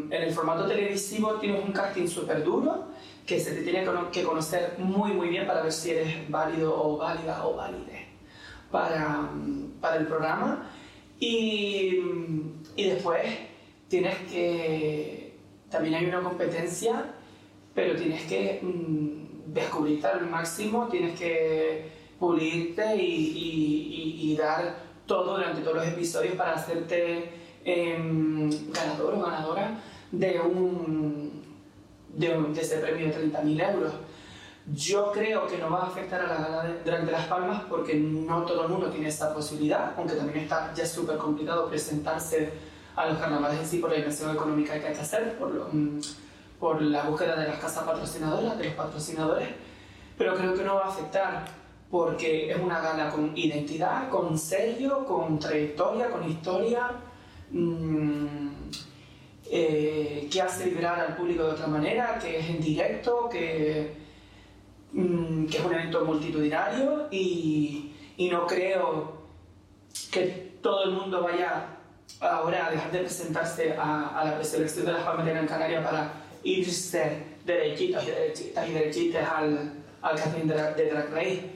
en 0.10 0.24
el 0.24 0.34
formato 0.34 0.66
televisivo 0.66 1.36
tienes 1.36 1.64
un 1.64 1.72
casting 1.72 2.08
súper 2.08 2.44
duro 2.44 2.88
que 3.26 3.40
se 3.40 3.54
te 3.54 3.62
tiene 3.62 3.86
que 4.12 4.24
conocer 4.24 4.76
muy 4.78 5.12
muy 5.14 5.30
bien 5.30 5.48
para 5.48 5.64
ver 5.64 5.72
si 5.72 5.92
eres 5.92 6.30
válido 6.30 6.76
o 6.76 6.98
válida 6.98 7.46
o 7.46 7.56
válide 7.56 8.08
para, 8.72 9.30
para 9.80 9.98
el 9.98 10.08
programa. 10.08 10.70
Y, 11.20 12.00
y 12.76 12.90
después 12.90 13.22
tienes 13.88 14.18
que. 14.32 15.36
También 15.70 15.96
hay 15.96 16.06
una 16.06 16.22
competencia, 16.22 17.14
pero 17.76 17.96
tienes 17.96 18.24
que 18.24 18.60
mm, 18.62 19.54
descubrirte 19.54 20.08
al 20.08 20.28
máximo, 20.28 20.88
tienes 20.88 21.18
que 21.20 21.90
pulirte 22.20 22.96
y, 22.96 24.20
y, 24.22 24.36
dar 24.36 24.76
todo 25.06 25.38
durante 25.38 25.62
todos 25.62 25.78
los 25.78 25.88
episodios 25.88 26.36
para 26.36 26.54
hacerte 26.54 27.30
em, 27.66 28.50
ganador 28.72 29.16
o 29.16 29.22
ganadora 29.22 29.80
de 30.12 30.40
un, 30.40 31.41
de, 32.14 32.28
de 32.28 32.62
ese 32.62 32.78
premio 32.78 33.08
de 33.08 33.32
30.000 33.32 33.74
euros. 33.74 33.94
Yo 34.74 35.12
creo 35.12 35.48
que 35.48 35.58
no 35.58 35.72
va 35.72 35.84
a 35.84 35.88
afectar 35.88 36.22
a 36.22 36.28
la 36.28 36.36
gala 36.36 36.64
de 36.64 36.84
Drag 36.84 37.06
de 37.06 37.12
las 37.12 37.26
Palmas 37.26 37.64
porque 37.68 37.96
no 37.96 38.44
todo 38.44 38.64
el 38.64 38.70
mundo 38.70 38.90
tiene 38.90 39.08
esa 39.08 39.34
posibilidad, 39.34 39.94
aunque 39.98 40.14
también 40.14 40.40
está 40.40 40.72
ya 40.74 40.86
súper 40.86 41.18
complicado 41.18 41.68
presentarse 41.68 42.52
a 42.96 43.08
los 43.08 43.18
carnavales 43.18 43.60
en 43.60 43.66
sí 43.66 43.78
por 43.80 43.90
la 43.90 43.98
inversión 43.98 44.34
económica 44.36 44.80
que 44.80 44.88
hay 44.88 44.94
que 44.94 45.00
hacer, 45.00 45.38
por, 45.38 45.74
mm, 45.74 46.02
por 46.60 46.82
la 46.82 47.04
búsqueda 47.04 47.36
de 47.38 47.48
las 47.48 47.60
casas 47.60 47.86
patrocinadoras, 47.86 48.58
de 48.58 48.66
los 48.66 48.74
patrocinadores, 48.76 49.50
pero 50.18 50.36
creo 50.36 50.54
que 50.54 50.64
no 50.64 50.76
va 50.76 50.86
a 50.86 50.90
afectar 50.90 51.46
porque 51.90 52.52
es 52.52 52.58
una 52.58 52.80
gala 52.80 53.10
con 53.10 53.36
identidad, 53.36 54.10
con 54.10 54.38
sello, 54.38 55.06
con 55.06 55.40
trayectoria, 55.40 56.10
con 56.10 56.30
historia, 56.30 56.92
mmm, 57.52 58.48
eh, 59.52 60.28
que 60.32 60.42
hace 60.42 60.66
vibrar 60.66 61.00
al 61.00 61.16
público 61.16 61.44
de 61.44 61.52
otra 61.52 61.68
manera, 61.68 62.18
que 62.20 62.40
es 62.40 62.50
en 62.50 62.62
directo, 62.62 63.30
que 63.30 64.02
Mm, 64.94 65.46
que 65.46 65.58
es 65.58 65.64
un 65.64 65.74
evento 65.74 66.04
multitudinario 66.04 67.08
y, 67.12 67.94
y, 68.18 68.30
no 68.30 68.46
creo 68.46 69.22
que 70.12 70.58
todo 70.62 70.84
el 70.84 70.92
mundo 70.92 71.24
vaya 71.24 71.78
ahora 72.20 72.68
a 72.68 72.72
dejar 72.72 72.92
de 72.92 73.00
presentarse 73.00 73.74
a, 73.78 74.20
a 74.20 74.26
la 74.26 74.36
preselección 74.36 74.86
de 74.86 74.92
las 74.92 75.04
Palmas 75.04 75.26
de 75.26 75.32
Gran 75.32 75.48
Canaria 75.48 75.82
para 75.82 76.12
irse 76.44 77.24
derechitos 77.46 78.04
y 78.04 78.08
derechitas 78.08 78.68
y 78.68 78.74
derechitas 78.74 79.30
al, 79.30 79.74
al 80.02 80.16
casting 80.18 80.48
de, 80.48 80.56
de, 80.56 80.90
Drag 80.90 81.14
Race, 81.14 81.50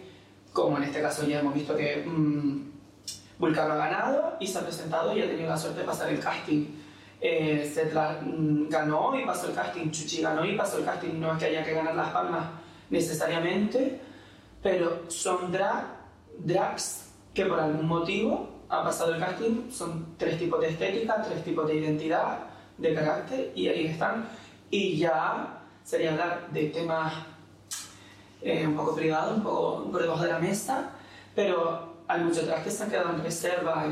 como 0.54 0.78
en 0.78 0.84
este 0.84 1.02
caso 1.02 1.28
ya 1.28 1.42
hemos 1.42 1.54
visto 1.54 1.76
que 1.76 2.06
mmm, 2.06 2.72
Vulcano 3.38 3.74
ha 3.74 3.78
ganado 3.78 4.38
y 4.40 4.48
se 4.48 4.60
ha 4.60 4.62
presentado 4.62 5.16
y 5.16 5.22
ha 5.22 5.28
tenido 5.28 5.50
la 5.50 5.58
suerte 5.58 5.82
de 5.82 5.86
pasar 5.86 6.10
el 6.10 6.22
casting. 6.22 6.68
Eh, 7.22 7.72
mm, 8.24 8.70
ganó 8.70 9.18
y 9.18 9.26
pasó 9.26 9.48
el 9.48 9.56
casting, 9.56 9.90
Chuchi 9.90 10.22
ganó 10.22 10.46
y 10.46 10.56
pasó 10.56 10.78
el 10.78 10.86
casting, 10.86 11.20
no 11.20 11.34
es 11.34 11.40
que 11.40 11.46
haya 11.46 11.64
que 11.64 11.74
ganar 11.74 11.96
las 11.96 12.10
palmas 12.10 12.46
necesariamente, 12.90 14.00
pero 14.62 15.10
son 15.10 15.52
drag, 15.52 15.86
drags 16.38 17.10
que 17.34 17.46
por 17.46 17.60
algún 17.60 17.88
motivo 17.88 18.50
han 18.70 18.84
pasado 18.84 19.14
el 19.14 19.20
casting, 19.20 19.70
son 19.72 20.16
tres 20.18 20.38
tipos 20.38 20.60
de 20.60 20.70
estética, 20.70 21.22
tres 21.22 21.44
tipos 21.44 21.68
de 21.68 21.76
identidad, 21.76 22.40
de 22.78 22.94
carácter, 22.94 23.52
y 23.56 23.68
ahí 23.68 23.88
están. 23.88 24.28
Y 24.70 24.98
ya 24.98 25.62
sería 25.84 26.12
hablar 26.12 26.48
de 26.52 26.66
temas 26.70 27.14
eh, 28.42 28.66
un 28.66 28.76
poco 28.76 28.96
privados, 28.96 29.38
un 29.38 29.44
poco 29.44 29.92
por 29.92 30.02
debajo 30.02 30.24
de 30.24 30.30
la 30.30 30.40
mesa, 30.40 30.92
pero 31.34 31.96
hay 32.08 32.22
muchos 32.22 32.46
drags 32.46 32.64
que 32.64 32.72
se 32.72 32.84
han 32.84 32.90
quedado 32.90 33.10
en 33.12 33.24
reserva 33.24 33.86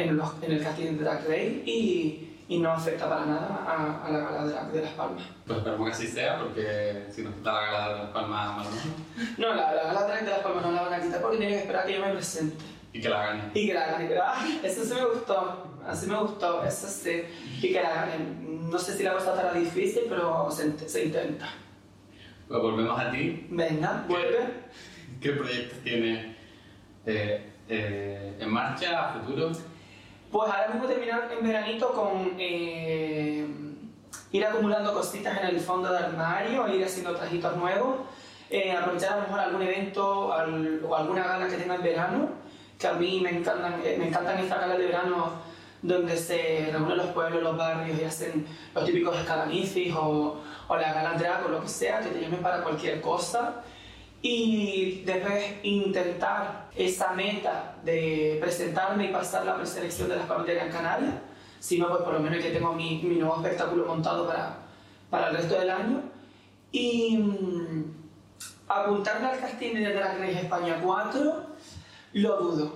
en, 0.00 0.20
en 0.42 0.52
el 0.52 0.62
casting 0.62 0.96
de 0.96 1.04
Drag 1.04 1.22
Race 1.26 1.62
y 1.66 2.30
y 2.50 2.58
no 2.58 2.72
afecta 2.72 3.08
para 3.08 3.26
nada 3.26 3.64
a, 3.64 4.04
a 4.04 4.10
la 4.10 4.18
gala 4.18 4.44
de, 4.44 4.72
de, 4.72 4.82
Las 4.82 4.94
Palmas. 4.94 5.22
Pues 5.46 5.58
esperemos 5.58 5.86
que 5.86 5.92
así 5.94 6.08
sea, 6.08 6.40
porque 6.40 7.06
si 7.08 7.22
nos 7.22 7.32
quita 7.34 7.52
la 7.52 7.60
gala 7.60 7.88
de 7.94 7.98
Las 8.00 8.10
Palmas, 8.10 8.56
malo 8.56 8.70
no. 9.38 9.54
la, 9.54 9.72
la 9.72 9.84
gala 9.84 10.16
de 10.16 10.30
Las 10.30 10.40
Palmas 10.40 10.64
no 10.64 10.72
la 10.72 10.82
van 10.82 10.94
a 10.94 11.00
quitar 11.00 11.22
porque 11.22 11.36
tienen 11.36 11.54
que 11.54 11.60
esperar 11.60 11.84
a 11.84 11.86
que 11.86 11.94
yo 11.94 12.00
me 12.04 12.12
presente. 12.12 12.56
Y 12.92 13.00
que 13.00 13.08
la 13.08 13.26
gane. 13.26 13.42
Y 13.54 13.66
que 13.68 13.74
la 13.74 13.86
gane, 13.86 14.06
pero 14.08 14.22
ah, 14.24 14.44
eso 14.64 14.84
sí 14.84 14.94
me 14.94 15.04
gustó, 15.04 15.78
así 15.86 16.06
me 16.08 16.16
gustó, 16.16 16.64
eso 16.64 16.88
sí, 16.88 17.22
y 17.62 17.72
que 17.72 17.80
la 17.80 17.94
gane. 17.94 18.16
No 18.68 18.78
sé 18.80 18.96
si 18.96 19.04
la 19.04 19.12
cosa 19.12 19.30
estará 19.30 19.52
difícil, 19.52 20.02
pero 20.08 20.50
se, 20.50 20.76
se 20.88 21.04
intenta. 21.04 21.48
Pues 22.48 22.60
volvemos 22.60 22.98
a 22.98 23.12
ti. 23.12 23.46
Venga, 23.48 24.04
vuelve. 24.08 24.40
¿Qué 25.20 25.30
proyectos 25.30 25.78
tienes 25.84 26.36
eh, 27.06 27.48
eh, 27.68 28.36
en 28.40 28.50
marcha 28.50 29.10
a 29.10 29.20
futuro? 29.20 29.52
Pues 30.30 30.48
ahora 30.48 30.68
mismo 30.68 30.86
terminar 30.86 31.28
en 31.36 31.44
veranito 31.44 31.92
con 31.92 32.36
eh, 32.38 33.44
ir 34.30 34.46
acumulando 34.46 34.94
cositas 34.94 35.36
en 35.38 35.48
el 35.48 35.60
fondo 35.60 35.92
del 35.92 36.04
armario, 36.04 36.68
ir 36.68 36.84
haciendo 36.84 37.16
trajitos 37.16 37.56
nuevos, 37.56 37.96
eh, 38.48 38.70
aprovechar 38.70 39.14
a 39.14 39.16
lo 39.16 39.22
mejor 39.22 39.40
algún 39.40 39.62
evento 39.62 40.28
o 40.28 40.94
alguna 40.94 41.24
gala 41.24 41.48
que 41.48 41.56
tenga 41.56 41.74
en 41.74 41.82
verano, 41.82 42.28
que 42.78 42.86
a 42.86 42.92
mí 42.92 43.20
me 43.20 43.30
encantan, 43.30 43.80
eh, 43.84 43.96
me 43.98 44.06
encantan 44.06 44.38
estas 44.38 44.60
galas 44.60 44.78
de 44.78 44.86
verano 44.86 45.32
donde 45.82 46.16
se 46.16 46.68
reúnen 46.70 46.98
los 46.98 47.06
pueblos, 47.06 47.42
los 47.42 47.56
barrios 47.56 47.98
y 47.98 48.04
hacen 48.04 48.46
los 48.72 48.84
típicos 48.84 49.18
escalanicis 49.18 49.92
o, 49.96 50.36
o 50.68 50.76
la 50.76 50.92
gala 50.92 51.14
drag 51.14 51.46
o 51.46 51.48
lo 51.48 51.60
que 51.60 51.68
sea, 51.68 51.98
que 51.98 52.10
te 52.10 52.20
llamen 52.20 52.40
para 52.40 52.62
cualquier 52.62 53.00
cosa 53.00 53.64
y 54.22 55.02
después 55.06 55.44
intentar 55.62 56.68
esa 56.76 57.12
meta 57.12 57.76
de 57.84 58.38
presentarme 58.40 59.06
y 59.06 59.08
pasar 59.08 59.46
la 59.46 59.56
preselección 59.56 60.08
de 60.08 60.16
las 60.16 60.26
Palmas 60.26 60.46
de 60.46 60.54
Gran 60.54 60.70
Canaria, 60.70 61.22
si 61.58 61.78
no, 61.78 61.88
pues 61.88 62.02
por 62.02 62.14
lo 62.14 62.20
menos 62.20 62.42
que 62.42 62.50
tengo 62.50 62.72
mi, 62.72 63.02
mi, 63.02 63.16
nuevo 63.16 63.36
espectáculo 63.36 63.86
montado 63.86 64.26
para, 64.26 64.58
para 65.08 65.28
el 65.28 65.36
resto 65.36 65.58
del 65.58 65.70
año. 65.70 66.02
Y 66.72 67.16
mmm, 67.18 67.84
apuntarme 68.68 69.28
al 69.28 69.40
casting 69.40 69.74
de 69.74 69.92
Drag 69.92 70.18
Race 70.18 70.40
España 70.40 70.80
4, 70.82 71.46
lo 72.14 72.36
dudo. 72.36 72.72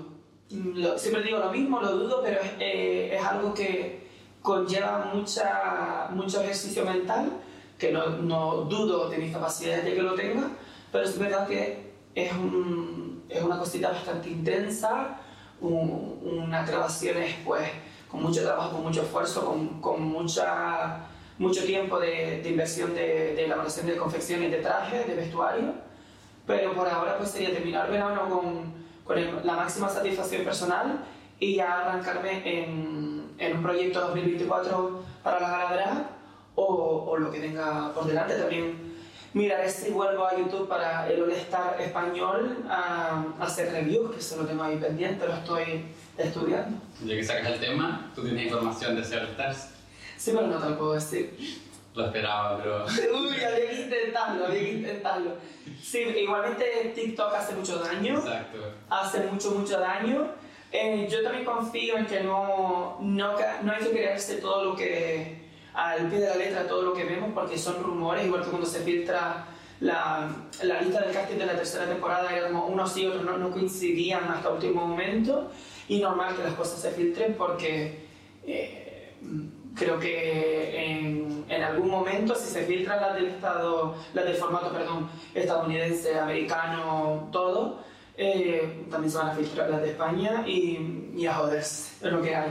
Lo, 0.51 0.99
siempre 0.99 1.23
digo 1.23 1.39
lo 1.39 1.51
mismo, 1.51 1.81
lo 1.81 1.93
dudo, 1.93 2.21
pero 2.23 2.41
es, 2.41 2.51
eh, 2.59 3.17
es 3.17 3.25
algo 3.25 3.55
que 3.55 4.07
conlleva 4.43 5.11
mucha, 5.15 6.09
mucho 6.11 6.43
ejercicio 6.43 6.85
mental, 6.85 7.33
que 7.79 7.91
no, 7.93 8.09
no 8.09 8.63
dudo 8.63 9.09
de 9.09 9.19
mis 9.19 9.33
capacidades 9.33 9.85
de 9.85 9.95
que 9.95 10.03
lo 10.03 10.15
tenga, 10.15 10.49
pero 10.95 11.07
es 11.07 11.19
verdad 11.19 11.49
que 11.49 11.91
es, 12.15 12.33
un, 12.35 13.25
es 13.29 13.43
una 13.43 13.59
cosita 13.59 13.91
bastante 13.91 14.29
intensa, 14.31 15.19
un, 15.61 16.21
unas 16.23 16.71
grabaciones 16.71 17.35
pues 17.45 17.69
con 18.09 18.23
mucho 18.23 18.45
trabajo, 18.45 18.77
con 18.77 18.85
mucho 18.85 19.03
esfuerzo, 19.03 19.45
con, 19.45 19.81
con 19.81 20.01
mucha, 20.03 21.01
mucho 21.37 21.65
tiempo 21.65 21.99
de, 21.99 22.43
de 22.45 22.49
inversión 22.49 22.95
de, 22.95 23.35
de, 23.35 23.45
elaboración 23.45 23.89
de 23.89 23.97
confecciones 23.97 24.53
de 24.53 24.59
trajes, 24.59 25.09
de 25.09 25.17
vestuario, 25.17 25.75
pero 26.47 26.73
por 26.75 26.87
ahora 26.87 27.19
pues 27.19 27.31
sería 27.31 27.51
terminar 27.51 27.91
verano 27.91 28.31
con, 28.31 28.73
con 29.03 29.45
la 29.45 29.57
máxima 29.57 29.89
satisfacción 29.89 30.45
personal 30.45 31.05
y 31.41 31.57
ya 31.57 31.89
arrancarme 31.89 32.41
en, 32.45 33.35
en 33.39 33.57
un 33.57 33.63
proyecto 33.65 34.01
2024 34.01 35.03
para 35.25 35.41
la 35.41 35.49
gala 35.49 36.11
o, 36.55 37.07
o 37.09 37.17
lo 37.17 37.33
que 37.33 37.41
tenga 37.41 37.93
por 37.93 38.07
delante 38.07 38.37
también 38.37 38.94
miraré 39.35 39.69
si 39.69 39.91
vuelvo 39.91 40.27
a 40.27 40.37
YouTube 40.37 40.69
para 40.69 41.09
el 41.11 41.23
All-Star 41.23 41.81
español 41.81 42.65
a, 42.69 43.25
hacer 43.41 43.73
reviews, 43.73 44.13
que 44.13 44.21
eso 44.21 44.39
lo 44.39 44.47
tengo 44.47 44.63
ahí 44.63 44.77
pendiente, 44.77 45.27
lo 45.27 45.35
estoy 45.35 45.85
estudiando. 46.17 46.79
Ya 47.05 47.15
que 47.15 47.25
sacas 47.25 47.47
el 47.49 47.61
tema, 47.61 48.11
¿tú 48.15 48.23
tienes 48.23 48.47
información 48.47 48.95
de 48.95 49.03
ese 49.03 49.19
All-Stars? 49.19 49.71
Sí, 50.17 50.33
pero 50.35 50.47
no 50.47 50.59
te 50.59 50.71
lo 50.71 50.79
puedo 50.79 50.95
decir. 50.95 51.37
Lo 51.95 52.07
esperaba, 52.07 52.57
pero... 52.59 52.87
Uy, 53.21 53.37
había 53.43 53.71
que 53.71 53.83
intentarlo, 53.83 54.47
había 54.47 54.61
que 54.61 54.73
intentarlo. 54.73 55.33
Sí, 55.83 55.99
igualmente 55.99 56.93
TikTok 56.95 57.35
hace 57.35 57.55
mucho 57.55 57.79
daño. 57.79 58.19
Exacto. 58.19 58.59
Hace 58.89 59.21
mucho, 59.21 59.51
mucho 59.53 59.79
daño. 59.79 60.29
Eh, 60.73 61.07
yo 61.09 61.23
también 61.23 61.45
confío 61.45 61.97
en 61.97 62.07
que 62.07 62.21
no, 62.21 62.99
no, 63.01 63.33
no 63.63 63.73
hay 63.73 63.85
que 63.85 63.91
creerse 63.91 64.37
todo 64.37 64.65
lo 64.65 64.77
que 64.77 65.44
al 65.75 66.09
pie 66.09 66.21
de 66.21 66.29
la 66.29 66.37
letra 66.37 66.67
todo 66.67 66.83
lo 66.83 66.95
que 66.95 67.05
vemos 67.05 67.31
porque 67.35 67.59
son 67.59 67.83
rumores, 67.83 68.25
igual 68.25 68.45
que 68.45 68.51
cuando 68.51 68.67
se 68.67 68.81
filtra 68.81 69.47
la, 69.81 70.31
la 70.63 70.81
lista 70.81 71.01
del 71.01 71.13
casting 71.13 71.37
de 71.37 71.47
la 71.47 71.57
tercera 71.57 71.87
temporada, 71.87 72.35
era 72.35 72.49
como 72.49 72.67
unos 72.67 72.97
y 72.97 73.07
otros 73.07 73.25
no, 73.25 73.37
no 73.37 73.51
coincidían 73.51 74.25
hasta 74.31 74.51
último 74.51 74.87
momento 74.87 75.51
y 75.89 75.99
normal 75.99 76.37
que 76.37 76.45
las 76.45 76.55
cosas 76.55 76.81
se 76.81 76.93
filtren 76.93 77.35
porque 77.35 78.05
eh, 78.47 79.15
creo 79.75 79.99
que 79.99 80.81
en, 80.81 81.45
en, 81.49 81.63
algún 81.63 81.91
momento 81.91 82.37
si 82.37 82.53
se 82.53 82.65
filtran 82.65 83.01
las 83.01 83.15
del 83.17 83.27
estado, 83.27 83.97
las 84.15 84.25
del 84.25 84.37
formato 84.37 84.73
perdón, 84.73 85.11
estadounidense, 85.35 86.19
americano, 86.19 87.29
todo, 87.33 87.83
eh, 88.17 88.85
también 88.91 89.11
se 89.11 89.19
van 89.19 89.31
a 89.31 89.35
filtrar 89.35 89.69
las 89.71 89.83
de 89.83 89.91
España 89.91 90.45
y, 90.47 91.11
y 91.17 91.27
a 91.27 91.35
joderse, 91.35 92.07
es 92.07 92.13
lo 92.13 92.23
que 92.23 92.35
hay. 92.35 92.51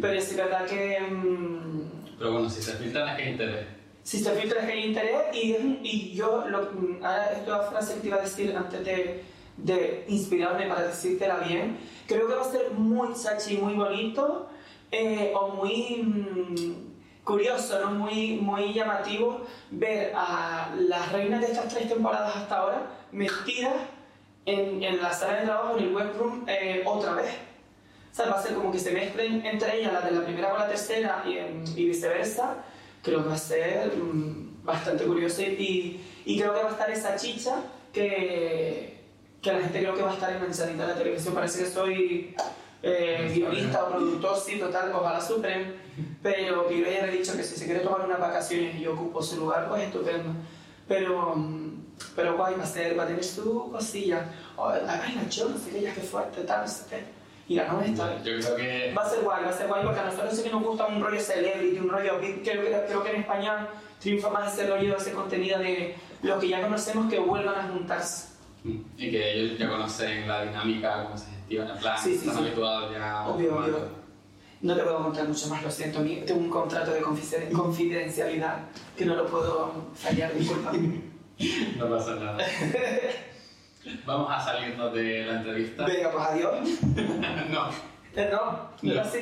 Pero 0.00 0.12
es 0.12 0.36
verdad 0.36 0.64
que... 0.64 1.00
Mm, 1.00 2.01
pero 2.22 2.34
bueno, 2.34 2.48
si 2.48 2.62
se 2.62 2.74
filtran 2.74 3.08
es 3.08 3.16
que 3.16 3.22
hay 3.24 3.30
interés. 3.32 3.66
Si 4.04 4.18
se 4.20 4.30
filtra 4.30 4.60
es 4.60 4.66
que 4.66 4.72
hay 4.72 4.84
interés 4.84 5.22
y, 5.32 5.80
y 5.82 6.14
yo, 6.14 6.44
lo, 6.46 6.58
ahora 7.04 7.32
esta 7.32 7.62
frase 7.64 7.94
que 7.94 8.00
te 8.00 8.06
iba 8.06 8.16
a 8.18 8.20
decir 8.20 8.56
antes 8.56 8.84
de, 8.84 9.24
de 9.56 10.04
inspirarme 10.06 10.68
para 10.68 10.86
decírtela 10.86 11.38
bien, 11.38 11.78
creo 12.06 12.28
que 12.28 12.34
va 12.36 12.42
a 12.42 12.44
ser 12.44 12.70
muy 12.74 13.12
sachi, 13.16 13.56
muy 13.56 13.74
bonito 13.74 14.48
eh, 14.92 15.32
o 15.34 15.48
muy 15.48 16.00
mm, 16.04 17.24
curioso, 17.24 17.80
¿no? 17.80 17.90
muy, 17.90 18.36
muy 18.36 18.72
llamativo 18.72 19.44
ver 19.72 20.12
a 20.14 20.72
las 20.78 21.10
reinas 21.10 21.40
de 21.40 21.48
estas 21.48 21.74
tres 21.74 21.88
temporadas 21.88 22.36
hasta 22.36 22.56
ahora 22.56 22.86
metidas 23.10 23.74
en, 24.46 24.80
en 24.80 25.02
la 25.02 25.12
sala 25.12 25.40
de 25.40 25.46
trabajo, 25.46 25.76
en 25.76 25.86
el 25.86 25.92
webroom, 25.92 26.44
eh, 26.46 26.84
otra 26.86 27.14
vez. 27.14 27.51
O 28.12 28.14
sea, 28.14 28.26
va 28.26 28.38
a 28.38 28.42
ser 28.42 28.54
como 28.54 28.70
que 28.70 28.78
se 28.78 28.90
mezclen 28.92 29.44
entre 29.46 29.78
ellas 29.78 29.92
las 29.92 30.04
de 30.04 30.10
la 30.10 30.22
primera 30.22 30.50
con 30.50 30.58
la 30.58 30.68
tercera 30.68 31.24
y, 31.26 31.80
y 31.80 31.86
viceversa. 31.86 32.56
Creo 33.02 33.22
que 33.22 33.30
va 33.30 33.34
a 33.34 33.38
ser 33.38 33.90
mm, 33.96 34.62
bastante 34.62 35.04
curioso 35.04 35.40
y, 35.40 35.98
y, 36.26 36.38
creo 36.38 36.52
que 36.52 36.62
va 36.62 36.68
a 36.68 36.72
estar 36.72 36.90
esa 36.90 37.16
chicha 37.16 37.62
que, 37.90 39.00
que 39.40 39.52
la 39.52 39.60
gente 39.60 39.78
creo 39.80 39.94
que 39.94 40.02
va 40.02 40.10
a 40.10 40.14
estar 40.14 40.30
enganchadita 40.30 40.82
en 40.82 40.88
la 40.90 40.94
televisión. 40.94 41.34
Parece 41.34 41.64
que 41.64 41.70
soy 41.70 42.36
eh, 42.82 43.32
guionista 43.34 43.84
o 43.84 43.88
productor, 43.92 44.38
sí, 44.38 44.58
total, 44.58 44.92
ojalá 44.92 45.20
supren. 45.20 45.74
Pero 46.22 46.68
que 46.68 46.80
yo 46.80 46.84
ya 46.84 47.06
he 47.06 47.10
dicho 47.10 47.34
que 47.34 47.42
si 47.42 47.56
se 47.56 47.64
quiere 47.64 47.80
tomar 47.80 48.02
unas 48.02 48.20
vacaciones 48.20 48.76
y 48.76 48.80
yo 48.80 48.92
ocupo 48.92 49.22
su 49.22 49.36
lugar, 49.40 49.70
pues 49.70 49.84
estupendo. 49.84 50.34
Pero, 50.86 51.34
mm, 51.34 51.84
pero 52.14 52.36
guay, 52.36 52.56
va 52.56 52.64
a, 52.64 52.66
ser, 52.66 52.98
va 52.98 53.04
a 53.04 53.06
tener 53.06 53.24
su 53.24 53.70
cosilla. 53.72 54.26
Oh, 54.56 54.70
la 54.70 54.98
vaina, 54.98 55.26
yo 55.30 55.48
no 55.48 55.56
sé 55.56 55.70
qué, 55.70 55.80
ya 55.80 55.94
fuerte, 55.94 56.42
tal, 56.42 56.60
no 56.60 56.68
sé 56.68 56.84
qué. 56.90 57.21
Y 57.48 57.54
la 57.56 57.66
no 57.72 57.80
está. 57.82 58.16
Yo 58.22 58.38
creo 58.38 58.56
que. 58.56 58.94
Va 58.96 59.02
a 59.02 59.08
ser 59.10 59.20
guay, 59.22 59.44
va 59.44 59.50
a 59.50 59.52
ser 59.52 59.66
guay 59.66 59.82
porque 59.84 60.00
a 60.00 60.04
nosotros 60.04 60.34
sí 60.36 60.42
que 60.44 60.50
nos 60.50 60.62
gusta 60.62 60.86
un 60.86 61.02
rollo 61.02 61.20
celebrity, 61.20 61.78
un 61.78 61.88
rollo. 61.90 62.18
Creo, 62.18 62.42
creo, 62.62 62.86
creo 62.86 63.02
que 63.04 63.10
en 63.10 63.16
español 63.22 63.68
triunfa 64.00 64.30
más 64.30 64.52
ese 64.52 64.68
rollo, 64.68 64.96
ese 64.96 65.12
contenido 65.12 65.58
de 65.58 65.94
lo 66.22 66.38
que 66.38 66.48
ya 66.48 66.62
conocemos 66.62 67.10
que 67.10 67.18
vuelvan 67.18 67.54
a 67.56 67.68
juntarse. 67.72 68.28
Y 68.64 69.10
que 69.10 69.32
ellos 69.40 69.58
ya 69.58 69.68
conocen 69.68 70.28
la 70.28 70.44
dinámica, 70.44 71.02
cómo 71.04 71.18
se 71.18 71.26
gestiona, 71.30 71.72
en 71.74 71.78
plan, 71.80 71.98
Sí, 71.98 72.10
sí, 72.12 72.18
están 72.20 72.36
sí. 72.36 72.40
habituados 72.42 72.92
ya. 72.92 73.26
Obvio, 73.26 73.56
obvio. 73.58 74.02
No 74.60 74.76
te 74.76 74.82
puedo 74.84 75.02
contar 75.02 75.26
mucho 75.26 75.48
más, 75.48 75.62
lo 75.64 75.70
siento. 75.70 75.98
Tengo 76.24 76.40
un 76.40 76.48
contrato 76.48 76.92
de 76.92 77.00
confide- 77.02 77.50
confidencialidad 77.52 78.60
que 78.96 79.04
no 79.04 79.16
lo 79.16 79.26
puedo 79.26 79.72
fallar, 79.94 80.32
disculpa. 80.34 80.72
No 81.76 81.90
pasa 81.90 82.14
nada. 82.14 82.38
Vamos 84.06 84.30
a 84.30 84.40
salirnos 84.40 84.92
de 84.92 85.24
la 85.26 85.32
entrevista. 85.38 85.84
Venga, 85.86 86.10
pues 86.10 86.24
adiós. 86.24 86.54
no, 87.50 87.68
Eh, 88.14 88.28
No, 88.30 88.68
no 88.82 88.92
era 88.92 89.02
así, 89.02 89.18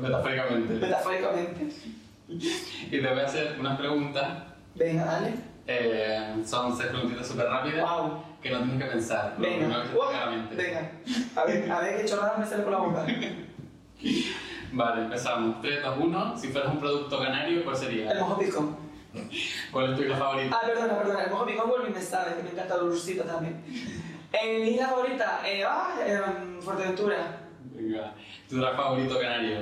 metafóricamente. 0.00 0.74
metafóricamente. 0.74 1.68
Y 2.28 2.90
te 2.90 3.00
voy 3.08 3.18
a 3.20 3.24
hacer 3.26 3.56
unas 3.58 3.78
preguntas. 3.78 4.28
Venga, 4.74 5.04
dale. 5.04 5.34
eh, 5.66 6.36
son 6.44 6.76
seis 6.76 6.88
preguntitas 6.90 7.26
súper 7.26 7.46
rápidas 7.46 7.82
Wow. 7.90 8.22
que 8.42 8.50
no 8.50 8.58
tienes 8.62 8.82
que 8.84 8.90
pensar. 8.90 9.34
Venga. 9.38 9.82
que 9.82 9.88
se 9.88 9.92
te 9.92 9.96
Uah, 9.98 10.08
venga 10.56 10.90
a 11.36 11.44
ver, 11.44 11.70
a 11.72 11.80
ver 11.80 11.96
qué 12.00 12.04
chorrada 12.08 12.36
me 12.38 12.46
sale 12.46 12.62
por 12.62 12.72
la 12.72 12.78
boca. 12.78 13.04
Vale, 14.72 15.02
empezamos. 15.02 15.60
3, 15.60 15.82
2, 15.82 15.98
1. 15.98 16.38
Si 16.38 16.48
fueras 16.48 16.72
un 16.72 16.78
producto 16.80 17.18
canario, 17.18 17.64
¿cuál 17.64 17.74
El 17.76 17.82
sería? 17.82 18.14
mojo 18.14 18.38
picón. 18.38 18.76
¿Cuál 19.72 19.92
es 19.92 19.96
tu 19.96 20.02
isla 20.04 20.16
favorita? 20.16 20.56
Ah, 20.56 20.66
perdona, 20.66 20.98
perdona. 20.98 21.26
Mojo 21.30 21.46
picón 21.46 21.68
vuelve 21.68 21.90
y 21.90 21.92
me 21.92 22.02
sabe, 22.02 22.36
que 22.36 22.42
me 22.42 22.50
encanta 22.50 22.74
el 22.74 22.80
dulcito 22.80 23.24
también. 23.24 23.62
Eh, 24.32 24.60
mi 24.60 24.70
isla 24.70 24.88
favorita, 24.88 25.40
eh, 25.44 25.64
ah, 25.66 25.96
em, 26.06 26.60
Fuerteventura. 26.60 27.16
Venga. 27.64 28.14
¿Tu 28.48 28.58
drag 28.58 28.76
favorito 28.76 29.18
canario? 29.18 29.60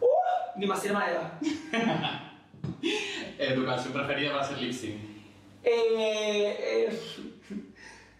Uh, 0.00 0.58
mi 0.58 0.66
Masirma 0.66 1.10
Eva. 1.10 1.38
Eh, 3.38 3.54
¿Tu 3.54 3.64
canción 3.64 3.92
preferida 3.92 4.32
para 4.32 4.44
hacer 4.44 4.58
lip 4.58 4.72
sync? 4.72 4.96
Eh, 5.62 6.88
eh, 6.88 6.90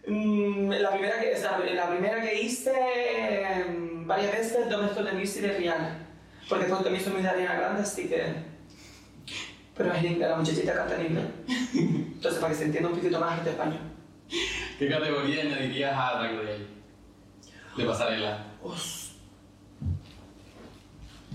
mm, 0.07 0.71
la, 0.71 0.91
primera 0.91 1.19
que, 1.19 1.33
o 1.33 1.37
sea, 1.37 1.59
la 1.59 1.89
primera 1.89 2.21
que 2.21 2.41
hice 2.41 2.71
eh, 2.73 3.65
varias 4.05 4.31
veces, 4.31 4.69
Don't 4.69 4.91
Stop 4.91 5.05
the 5.05 5.13
Music 5.13 5.43
de 5.43 5.57
Rihanna. 5.57 6.07
Porque 6.49 6.65
todo 6.65 6.81
también 6.81 7.03
soy 7.03 7.13
muy 7.13 7.21
de 7.21 7.29
Ariana 7.29 7.55
Grande, 7.55 7.81
así 7.83 8.07
que... 8.07 8.50
Pero 9.77 9.93
es 9.93 10.03
linda, 10.03 10.27
la 10.29 10.35
muchachita 10.37 10.73
canta 10.73 10.99
en 10.99 11.05
inglés. 11.07 11.25
Entonces, 11.73 12.39
para 12.39 12.51
que 12.53 12.59
se 12.59 12.65
entienda 12.65 12.89
un 12.89 12.95
poquito 12.95 13.19
más 13.19 13.33
arte 13.39 13.49
español. 13.51 13.79
¿Qué 14.77 14.89
categoría 14.89 15.41
añadirías 15.43 15.93
a 15.97 16.19
Drag 16.19 16.37
Race? 16.41 16.65
De 17.77 17.85
pasarela. 17.85 18.45
Os... 18.63 19.11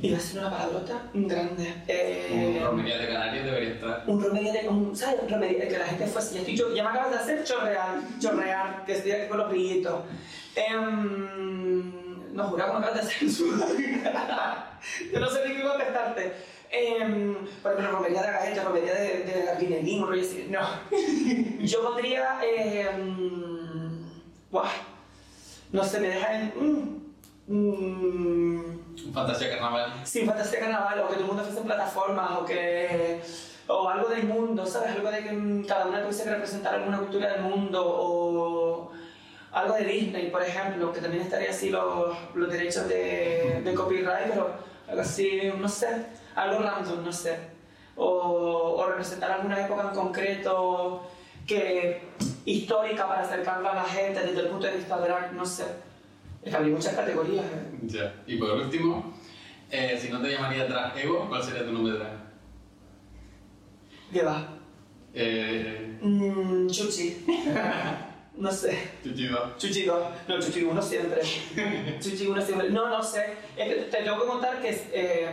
Iba 0.03 0.19
a 0.19 0.21
ser 0.21 0.41
una 0.41 0.51
palabrota 0.51 1.03
grande. 1.15 1.63
Un 1.63 1.83
Eh, 1.89 2.61
romería 2.63 2.99
de 2.99 3.07
Canarias 3.09 3.45
debería 3.47 3.71
estar. 3.71 4.05
un 4.07 4.23
remedio 4.23 4.53
de 4.53 4.69
un, 4.69 4.95
¿sabes? 4.95 5.21
Un 5.23 5.29
remedio 5.31 5.59
que 5.69 5.79
la 5.79 5.87
gente 5.87 6.07
fuese, 6.07 6.35
ya, 6.35 6.41
estoy, 6.41 6.57
yo- 6.57 6.75
ya 6.75 6.83
me 6.85 6.91
acabas 6.91 7.11
de 7.13 7.17
hacer 7.17 7.45
chorrear, 7.45 7.99
chorrear, 8.21 8.85
que 8.85 8.93
estoy 8.93 9.13
aquí 9.13 9.29
con 9.29 9.39
los 9.39 9.49
brillitos. 9.49 10.03
Em, 10.55 12.35
no, 12.35 12.45
juraba 12.45 12.73
que 12.75 12.79
me 12.79 12.85
acabas 12.87 12.95
de 13.07 13.09
hacer 13.11 13.31
sudar. 13.37 13.69
yo 15.13 15.21
no 15.21 15.31
sé 15.31 15.49
ni 15.49 15.55
qué 15.57 15.63
contestarte. 15.63 16.33
Em, 16.77 17.35
por 17.63 17.73
ejemplo, 17.73 17.93
romería 17.97 18.23
de 18.23 18.31
galleta, 18.33 18.65
romería 18.65 18.95
de, 18.95 19.09
de 19.25 19.57
guinelín, 19.59 20.03
un 20.03 20.09
rollo 20.09 20.23
así. 20.23 20.47
No. 20.51 20.61
yo 21.65 21.83
pondría. 21.83 22.39
em, 22.45 24.05
buah, 24.51 24.71
no 25.73 25.83
sé, 25.85 26.01
me 26.01 26.09
deja 26.09 26.41
en. 26.41 26.53
mm, 27.47 27.55
mm, 27.55 29.13
Fantasía 29.13 29.51
Carnaval. 29.51 29.93
Sí, 30.05 30.25
fantasía 30.27 30.61
carnaval, 30.61 31.01
o 31.01 31.09
que 31.09 31.15
todo 31.15 31.21
el 31.23 31.27
mundo 31.29 31.43
fuese 31.45 31.61
en 31.61 31.67
plataformas, 31.67 32.31
o 32.33 32.45
que. 32.45 33.21
o 33.69 33.89
algo 33.89 34.09
del 34.09 34.25
mundo, 34.25 34.67
¿sabes? 34.67 34.91
Algo 34.91 35.11
de 35.11 35.23
que 35.23 35.33
mm, 35.33 35.65
cada 35.65 35.87
una 35.87 36.01
tuviese 36.03 36.25
que 36.25 36.31
representar 36.31 36.75
alguna 36.75 36.99
cultura 36.99 37.33
del 37.33 37.43
mundo, 37.43 37.83
o 37.85 38.91
algo 39.53 39.75
de 39.75 39.85
Disney, 39.85 40.31
por 40.31 40.43
ejemplo, 40.43 40.93
que 40.93 41.01
también 41.01 41.23
estaría 41.23 41.51
así 41.51 41.71
los, 41.71 42.17
los 42.35 42.51
derechos 42.53 42.89
de, 42.89 43.63
de 43.65 43.75
copyright, 43.75 44.29
pero 44.29 44.51
algo 44.89 45.01
así, 45.01 45.51
no 45.59 45.69
sé, 45.69 45.89
algo 46.37 46.63
random, 46.63 47.05
no 47.05 47.13
sé. 47.13 47.37
O, 47.97 48.77
o 48.79 48.87
representar 48.87 49.31
alguna 49.33 49.65
época 49.65 49.83
en 49.89 49.95
concreto 49.95 51.03
que 51.47 52.03
histórica 52.45 53.09
para 53.09 53.23
acercarla 53.23 53.71
a 53.73 53.75
la 53.77 53.85
gente 53.85 54.21
desde 54.21 54.41
el 54.41 54.49
punto 54.49 54.67
de 54.67 54.77
vista 54.77 54.99
drag, 54.99 55.33
no 55.33 55.45
sé. 55.47 55.65
Es 56.43 56.51
que 56.51 56.57
habría 56.57 56.75
muchas 56.75 56.95
categorías. 56.95 57.45
¿eh? 57.45 57.79
Ya. 57.87 58.15
Y 58.27 58.37
por 58.37 58.51
último, 58.51 59.15
eh, 59.71 59.99
si 60.01 60.11
no 60.11 60.21
te 60.23 60.31
llamaría 60.31 60.67
Drag 60.67 60.97
Evo, 60.99 61.27
¿cuál 61.29 61.43
sería 61.43 61.65
tu 61.65 61.73
nombre 61.73 61.95
drag? 61.95 62.13
¿Qué 64.13 64.23
va? 64.23 64.47
Eh, 65.15 65.83
Mm, 66.03 66.69
chuchi. 66.69 67.25
no 68.37 68.53
sé. 68.53 68.79
Chuchido. 69.03 69.55
Chuchi 69.57 69.85
2. 69.87 70.05
No, 70.29 70.39
Chuchi 70.41 70.63
1 70.63 70.83
siempre. 70.83 71.21
Chuchi 72.01 72.27
1 72.27 72.43
siempre. 72.43 72.71
No, 72.71 72.89
no 72.91 73.03
sé. 73.03 73.25
Es 73.57 73.69
que 73.69 73.75
te 73.91 74.03
tengo 74.03 74.21
que 74.21 74.27
contar 74.29 74.61
que 74.61 74.79
eh, 74.93 75.29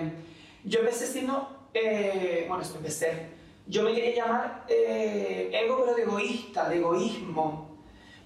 yo 0.64 0.80
empecé 0.80 1.08
siendo. 1.08 1.68
Eh, 1.74 2.46
bueno, 2.48 2.64
esto 2.64 2.78
empecé. 2.78 3.30
Yo 3.66 3.84
me 3.84 3.94
quería 3.94 4.16
llamar 4.16 4.66
eh, 4.68 5.50
ego, 5.54 5.84
pero 5.84 5.96
de 5.96 6.04
egoísta, 6.04 6.70
de 6.70 6.78
egoísmo. 6.78 7.78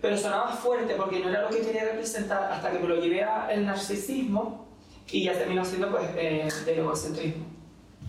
Pero 0.02 0.17
sonaba 0.17 0.50
fuerte 0.50 0.95
porque 0.95 1.19
no 1.19 1.30
era 1.30 1.43
lo 1.43 1.50
que 1.50 1.62
quería 1.62 1.86
representar 1.86 2.52
hasta 2.52 2.71
que 2.71 2.80
me 2.80 2.88
lo 2.88 3.00
llevé 3.02 3.23
al 3.23 3.65
narcisismo 3.65 4.67
y 5.10 5.23
ya 5.23 5.34
terminó 5.34 5.63
siendo 5.65 5.89
pues 5.89 6.06
eh, 6.15 6.50
del 6.65 6.80
egocentrismo. 6.80 7.45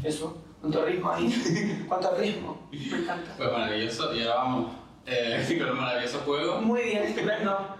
Eso. 0.02 0.44
¿Cuánto 0.60 0.84
ritmo 0.84 1.10
ahí? 1.10 1.84
¿Cuánto 1.86 2.14
ritmo? 2.16 2.68
Me 2.72 2.98
encanta. 2.98 3.34
Pues 3.36 3.52
maravilloso. 3.52 4.14
Y 4.14 4.22
ahora 4.22 4.34
vamos 4.34 4.72
eh, 5.06 5.56
con 5.58 5.70
un 5.70 5.78
maravilloso 5.78 6.18
juego 6.20 6.60
Muy 6.60 6.82
bien, 6.82 7.04
estupendo. 7.04 7.76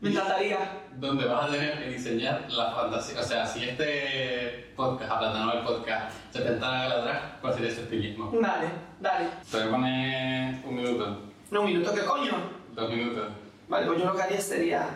Me 0.00 0.10
encantaría. 0.10 0.79
Donde 0.96 1.24
vas 1.26 1.44
a 1.48 1.52
tener 1.52 1.78
que 1.78 1.90
diseñar 1.90 2.46
la 2.50 2.72
fantasía. 2.72 3.20
O 3.20 3.22
sea, 3.22 3.46
si 3.46 3.64
este 3.68 4.72
podcast, 4.76 5.10
aplatanado 5.12 5.52
el 5.58 5.64
podcast, 5.64 6.12
se 6.32 6.40
tentara 6.40 6.82
a 6.82 6.88
la 6.88 6.96
drag, 7.02 7.40
¿cuál 7.40 7.54
sería 7.54 7.70
su 7.74 7.80
estilismo? 7.82 8.30
Dale, 8.40 8.66
dale. 9.00 9.28
Te 9.50 9.56
voy 9.58 9.66
a 9.66 9.70
poner 9.70 10.54
un 10.64 10.74
minuto, 10.74 11.18
No, 11.50 11.60
un 11.62 11.66
minuto, 11.66 11.94
¿qué 11.94 12.04
coño? 12.04 12.32
dos 12.74 12.90
minutos. 12.90 13.28
Vale, 13.68 13.86
pues 13.86 13.98
yo 13.98 14.04
lo 14.06 14.16
que 14.16 14.22
haría 14.22 14.40
sería. 14.40 14.88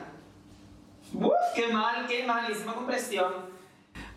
¡Uf! 1.13 1.33
¡Qué 1.55 1.69
mal, 1.73 2.07
qué 2.07 2.25
malísima 2.25 2.75
compresión! 2.75 3.33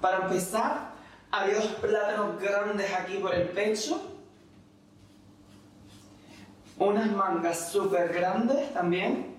Para 0.01 0.17
empezar, 0.25 0.91
había 1.31 1.55
dos 1.55 1.65
plátanos 1.81 2.39
grandes 2.41 2.93
aquí 2.93 3.17
por 3.17 3.33
el 3.33 3.49
pecho. 3.49 4.01
Unas 6.77 7.11
mangas 7.11 7.71
súper 7.71 8.13
grandes 8.13 8.73
también. 8.73 9.36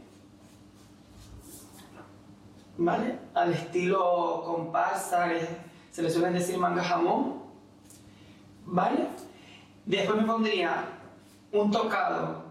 ¿Vale? 2.78 3.18
Al 3.34 3.52
estilo 3.52 4.42
comparsa, 4.44 5.28
que 5.28 5.46
se 5.90 6.02
le 6.02 6.10
suelen 6.10 6.34
decir 6.34 6.58
manga 6.58 6.82
jamón. 6.82 7.42
¿Vale? 8.64 9.08
Después 9.84 10.20
me 10.20 10.26
pondría 10.26 10.84
un 11.52 11.70
tocado 11.70 12.44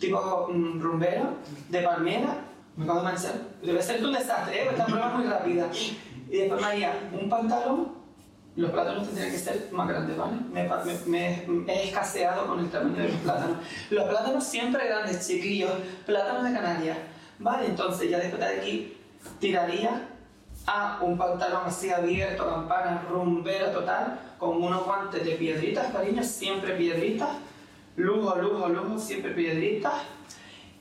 tipo 0.00 0.48
mm, 0.52 0.80
rumbero 0.80 1.30
de 1.68 1.82
palmera. 1.82 2.44
Me 2.76 2.84
acabo 2.84 3.00
de 3.00 3.04
manchar. 3.06 3.34
Debe 3.62 3.82
ser 3.82 4.04
un 4.04 4.12
desastre, 4.12 4.62
¿eh? 4.62 4.68
Esta 4.70 4.86
prueba 4.86 5.08
es 5.08 5.14
muy 5.14 5.26
rápida. 5.26 5.68
Y 6.30 6.36
después 6.36 6.60
me 6.60 6.66
haría 6.66 6.92
un 7.20 7.28
pantalón 7.28 7.98
los 8.58 8.72
plátanos 8.72 9.06
tendrían 9.06 9.30
que 9.30 9.38
ser 9.38 9.68
más 9.70 9.88
grandes, 9.88 10.16
¿vale? 10.16 10.36
Me, 10.52 10.68
me, 11.06 11.44
me, 11.46 11.72
he 11.72 11.84
escaseado 11.84 12.48
con 12.48 12.58
el 12.58 12.68
tamaño 12.68 12.96
de 12.96 13.08
los 13.10 13.20
plátanos. 13.20 13.58
Los 13.88 14.08
plátanos 14.08 14.44
siempre 14.44 14.84
grandes, 14.84 15.28
chiquillos, 15.28 15.70
plátanos 16.04 16.42
de 16.42 16.52
Canarias, 16.52 16.98
¿vale? 17.38 17.66
Entonces 17.66 18.10
ya 18.10 18.18
después 18.18 18.40
de 18.40 18.46
aquí 18.48 18.97
tiraría 19.38 20.08
a 20.66 20.98
un 21.02 21.16
pantalón 21.16 21.62
así 21.66 21.90
abierto, 21.90 22.48
campana, 22.48 23.02
rumbera 23.08 23.72
total, 23.72 24.18
con 24.38 24.62
unos 24.62 24.84
guantes 24.84 25.24
de 25.24 25.32
piedritas, 25.32 25.92
cariño, 25.92 26.22
siempre 26.22 26.74
piedritas, 26.74 27.30
lujo, 27.96 28.36
lujo, 28.36 28.68
lujo, 28.68 28.98
siempre 28.98 29.32
piedritas. 29.32 29.94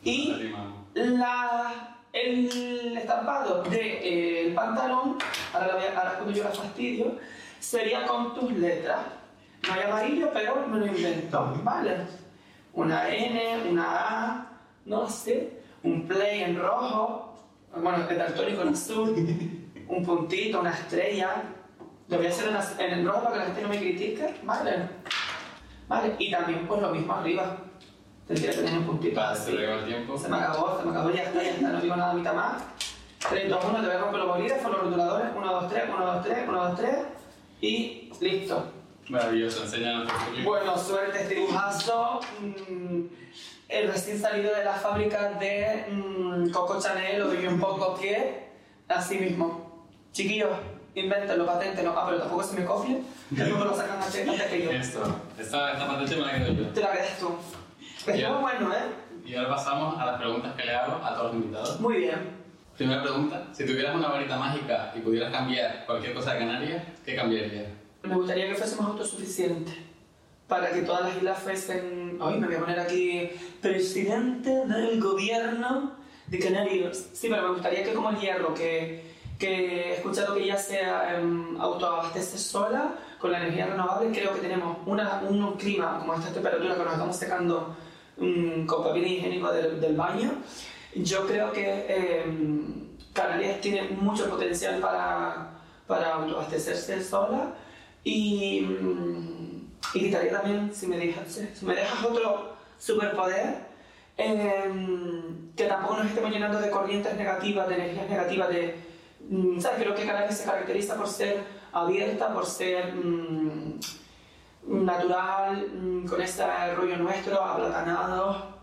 Y 0.03 0.53
la 0.93 1.97
el 2.13 2.97
estampado 2.97 3.63
del 3.63 3.71
de, 3.71 4.49
eh, 4.49 4.53
pantalón, 4.53 5.17
ahora, 5.53 5.75
voy 5.75 5.83
a, 5.83 5.97
ahora 5.97 6.13
cuando 6.15 6.33
yo 6.33 6.43
la 6.43 6.49
fastidio, 6.49 7.17
sería 7.59 8.05
con 8.05 8.33
tus 8.33 8.51
letras. 8.53 8.99
No 9.67 9.73
hay 9.73 9.81
amarillo, 9.83 10.29
pero 10.33 10.67
me 10.67 10.79
lo 10.79 10.87
invento, 10.87 11.59
¿vale? 11.63 11.97
Una 12.73 13.09
N, 13.09 13.69
una 13.69 13.85
A, 13.85 14.47
no 14.85 15.09
sé, 15.09 15.61
un 15.83 16.07
play 16.07 16.43
en 16.43 16.59
rojo, 16.59 17.26
bueno, 17.81 18.05
el 18.09 18.17
daltónico 18.17 18.61
en 18.61 18.69
azul, 18.69 19.15
un 19.87 20.05
puntito, 20.05 20.59
una 20.59 20.71
estrella. 20.71 21.43
Lo 22.07 22.17
voy 22.17 22.27
a 22.27 22.29
hacer 22.29 22.49
en, 22.49 22.85
en 22.85 22.99
el 22.99 23.05
rojo 23.05 23.23
para 23.23 23.33
que 23.33 23.39
la 23.39 23.45
gente 23.45 23.61
no 23.61 23.69
me 23.69 23.79
critique, 23.79 24.35
¿vale? 24.43 24.89
¿Vale? 25.87 26.15
Y 26.19 26.31
también 26.31 26.67
pues 26.67 26.81
lo 26.81 26.91
mismo 26.91 27.13
arriba 27.13 27.57
Tendría 28.27 28.51
que 28.51 28.57
tener 28.57 28.79
un 28.79 28.85
puntito 28.85 29.21
así. 29.21 29.51
Se, 29.51 29.71
el 29.71 29.85
tiempo. 29.85 30.17
se 30.17 30.27
me 30.27 30.35
acabó, 30.35 30.77
se 30.77 30.85
me 30.85 30.91
acabó, 30.91 31.11
ya 31.11 31.23
está, 31.23 31.41
ya 31.41 31.51
está, 31.51 31.69
no 31.69 31.81
digo 31.81 31.95
nada 31.95 32.13
mitad 32.13 32.33
más. 32.33 32.61
3, 33.29 33.49
2, 33.49 33.65
1, 33.69 33.79
te 33.79 33.85
voy 33.87 33.95
a 33.95 33.99
romper 33.99 34.19
los 34.19 34.27
bolígrafos, 34.27 34.71
los 34.71 34.81
rotuladores, 34.81 35.27
1, 35.35 35.53
2, 35.53 35.69
3, 35.69 35.83
1, 35.89 36.05
2, 36.05 36.25
3, 36.25 36.37
1, 36.47 36.69
2, 36.69 36.77
3 36.77 36.95
y 37.61 38.11
listo. 38.19 38.71
Maravilloso, 39.07 39.63
enséñanos. 39.63 40.11
Bueno, 40.43 40.77
suerte 40.77 41.21
este 41.21 41.35
dibujazo. 41.35 42.19
Mm, 42.41 43.03
el 43.69 43.87
recién 43.91 44.19
salido 44.19 44.55
de 44.55 44.63
la 44.63 44.73
fábrica 44.73 45.31
de 45.33 45.85
mmm, 45.89 46.49
Coco 46.49 46.79
Chanel 46.81 47.21
o 47.21 47.27
de 47.29 47.47
un 47.47 47.59
poco 47.59 47.95
que 47.99 48.47
así 48.87 49.17
mismo. 49.17 49.87
Chiquillos, 50.11 50.57
invéntenlo, 50.95 51.45
paténtenlo. 51.45 51.93
Ah, 51.95 52.05
pero 52.07 52.19
tampoco 52.19 52.43
se 52.43 52.59
me 52.59 52.65
cofie, 52.65 53.01
luego 53.31 53.65
lo 53.65 53.75
sacan 53.75 54.01
antes 54.01 54.43
que 54.43 54.63
yo. 54.63 54.71
Esto, 54.71 55.03
esta, 55.37 55.73
esta 55.73 55.87
patente 55.87 56.15
me 56.15 56.21
la 56.21 56.33
quedo 56.37 56.53
yo. 56.53 56.69
Te 56.69 56.81
la 56.81 56.91
quedas 56.91 57.19
tú. 57.19 57.35
Pero 58.05 58.39
bueno, 58.39 58.73
¿eh? 58.73 59.07
Y 59.25 59.35
ahora 59.35 59.49
pasamos 59.49 59.99
a 59.99 60.05
las 60.05 60.17
preguntas 60.19 60.55
que 60.55 60.63
le 60.63 60.73
hago 60.73 61.03
a 61.03 61.13
todos 61.13 61.33
los 61.33 61.43
invitados. 61.43 61.79
Muy 61.81 61.97
bien. 61.97 62.37
Primera 62.77 63.01
pregunta, 63.01 63.47
si 63.51 63.65
tuvieras 63.65 63.95
una 63.95 64.07
varita 64.07 64.37
mágica 64.37 64.93
y 64.95 64.99
pudieras 64.99 65.31
cambiar 65.31 65.85
cualquier 65.85 66.13
cosa 66.13 66.33
de 66.33 66.39
Canarias, 66.39 66.83
¿qué 67.03 67.15
cambiarías? 67.15 67.65
Me 68.03 68.15
gustaría 68.15 68.47
que 68.47 68.55
fuésemos 68.55 68.85
autosuficientes, 68.85 69.73
para 70.47 70.71
que 70.71 70.81
todas 70.81 71.03
las 71.03 71.17
islas 71.17 71.39
fuesen... 71.39 72.17
Hoy 72.19 72.39
me 72.39 72.47
voy 72.47 72.55
a 72.55 72.59
poner 72.59 72.79
aquí 72.79 73.29
presidente 73.61 74.49
del 74.65 74.99
gobierno 74.99 75.91
de 76.27 76.39
Canarias. 76.39 77.09
Sí, 77.13 77.27
pero 77.29 77.43
me 77.43 77.53
gustaría 77.53 77.83
que 77.83 77.93
como 77.93 78.09
el 78.09 78.19
hierro, 78.19 78.53
que, 78.53 79.03
que 79.37 79.91
he 79.91 79.93
escuchado 79.95 80.33
que 80.35 80.45
ya 80.45 80.57
se 80.57 80.79
um, 81.21 81.59
autoabastece 81.59 82.37
sola 82.37 82.95
con 83.19 83.31
la 83.31 83.39
energía 83.39 83.67
renovable, 83.67 84.11
creo 84.11 84.33
que 84.33 84.39
tenemos 84.39 84.77
una, 84.85 85.21
un 85.27 85.53
clima 85.57 85.99
como 85.99 86.13
esta 86.13 86.31
temperatura 86.31 86.75
que 86.75 86.83
nos 86.83 86.93
estamos 86.93 87.15
secando 87.15 87.75
con 88.17 88.83
papel 88.83 89.05
higiénico 89.05 89.51
del, 89.51 89.79
del, 89.79 89.95
baño. 89.95 90.31
Yo 90.95 91.27
creo 91.27 91.51
que 91.51 91.85
eh, 91.87 92.23
Canarias 93.13 93.61
tiene 93.61 93.89
mucho 93.89 94.27
potencial 94.29 94.79
para, 94.79 95.51
para 95.85 96.15
autoabastecerse 96.15 97.03
sola 97.03 97.53
y, 98.03 98.61
mm, 98.61 99.36
y 99.93 99.99
quitaría 99.99 100.31
también, 100.31 100.73
si 100.73 100.87
me, 100.87 100.97
dejas, 100.97 101.39
si 101.53 101.65
me 101.65 101.75
dejas 101.75 102.03
otro 102.03 102.53
superpoder, 102.77 103.67
em, 104.17 105.51
que 105.55 105.65
tampoco 105.65 105.97
nos 105.97 106.07
estemos 106.07 106.31
llenando 106.31 106.59
de 106.59 106.69
corrientes 106.69 107.15
negativas, 107.15 107.67
de 107.67 107.75
energías 107.75 108.09
negativas, 108.09 108.49
de... 108.49 108.75
Mm, 109.29 109.59
¿sabes? 109.59 109.79
Creo 109.79 109.95
que 109.95 110.05
Canarias 110.05 110.37
se 110.37 110.45
caracteriza 110.45 110.95
por 110.95 111.07
ser 111.07 111.43
abierta, 111.71 112.33
por 112.33 112.45
ser... 112.45 112.93
Mm, 112.93 113.79
natural, 114.67 115.67
mm, 115.73 116.07
con 116.07 116.21
ese 116.21 116.43
rollo 116.75 116.97
nuestro, 116.97 117.41
aplatanado. 117.41 118.57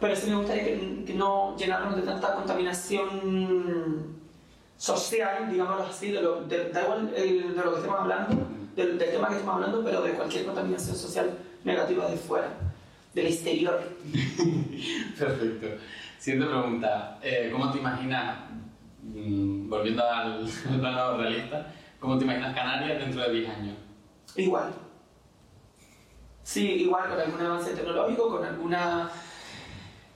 Pero 0.00 0.16
sí 0.16 0.30
me 0.30 0.36
gustaría 0.36 0.64
que, 0.64 1.14
no 1.14 1.56
llenarnos 1.56 1.96
de 1.96 2.02
tanta 2.02 2.34
contaminación 2.34 4.14
social, 4.76 5.50
digámoslo 5.50 5.84
así, 5.84 6.12
de 6.12 6.22
lo, 6.22 6.42
de, 6.42 6.70
de 6.70 7.52
lo 7.54 7.72
que 7.72 7.76
estemos 7.76 8.00
hablando, 8.00 8.36
del, 8.74 8.98
tema 8.98 9.28
que 9.28 9.34
estemos 9.34 9.54
hablando, 9.54 9.84
pero 9.84 10.02
de 10.02 10.12
cualquier 10.12 10.46
contaminación 10.46 10.96
social 10.96 11.30
negativa 11.64 12.08
de 12.08 12.16
fuera, 12.16 12.48
del 13.14 13.26
exterior. 13.26 13.80
Perfecto. 15.18 15.66
Siguiente 16.18 16.46
pregunta. 16.46 17.18
Eh, 17.22 17.50
¿Cómo 17.52 17.70
te 17.70 17.78
imaginas, 17.78 18.38
mm, 19.02 19.68
volviendo 19.68 20.02
al 20.08 20.46
plano 20.80 21.18
realista, 21.18 21.72
cómo 22.00 22.18
te 22.18 22.24
imaginas 22.24 22.54
Canarias 22.54 22.98
dentro 22.98 23.22
de 23.22 23.32
10 23.32 23.50
años? 23.50 23.76
Igual. 24.36 24.72
Sí, 26.42 26.66
igual 26.82 27.08
con 27.08 27.20
algún 27.20 27.40
avance 27.40 27.74
tecnológico, 27.74 28.28
con 28.28 28.44
alguna, 28.44 29.10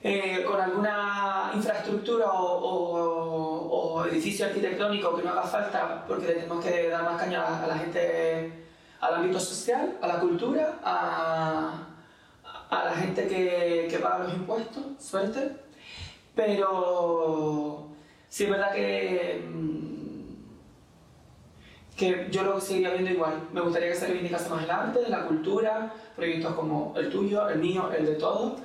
eh, 0.01 0.45
con 0.47 0.61
alguna 0.61 1.51
infraestructura 1.55 2.27
o, 2.31 4.05
edificio 4.09 4.47
arquitectónico 4.47 5.15
que 5.17 5.23
no 5.23 5.31
haga 5.31 5.43
falta 5.43 6.05
porque 6.07 6.29
tenemos 6.29 6.65
que 6.65 6.89
dar 6.89 7.03
más 7.03 7.21
caña 7.21 7.63
a 7.63 7.67
la 7.67 7.77
gente, 7.77 8.53
al 9.01 9.17
ámbito 9.17 9.39
social, 9.39 9.99
a 10.01 10.07
la 10.07 10.21
cultura, 10.21 10.79
a, 10.83 11.85
la 12.71 12.95
gente 12.95 13.27
que, 13.27 13.99
paga 14.01 14.21
los 14.21 14.35
impuestos, 14.35 14.85
suerte. 14.99 15.57
Pero 16.35 17.89
sí 18.29 18.45
es 18.45 18.51
verdad 18.51 18.73
que 18.73 19.45
mm, 19.47 19.79
yo 22.31 22.45
lo 22.45 22.61
seguiría 22.61 22.91
viendo 22.91 23.11
igual. 23.11 23.49
Me 23.53 23.61
gustaría 23.61 23.89
que 23.89 23.97
se 23.97 24.07
reivindicase 24.07 24.49
más 24.49 24.63
el 24.63 24.71
arte, 24.71 25.01
la 25.09 25.27
cultura, 25.27 25.93
proyectos 26.15 26.55
como 26.55 26.95
el 26.97 27.11
tuyo, 27.11 27.49
el 27.49 27.59
mío, 27.59 27.91
el 27.93 28.07
de 28.07 28.15
todos, 28.15 28.61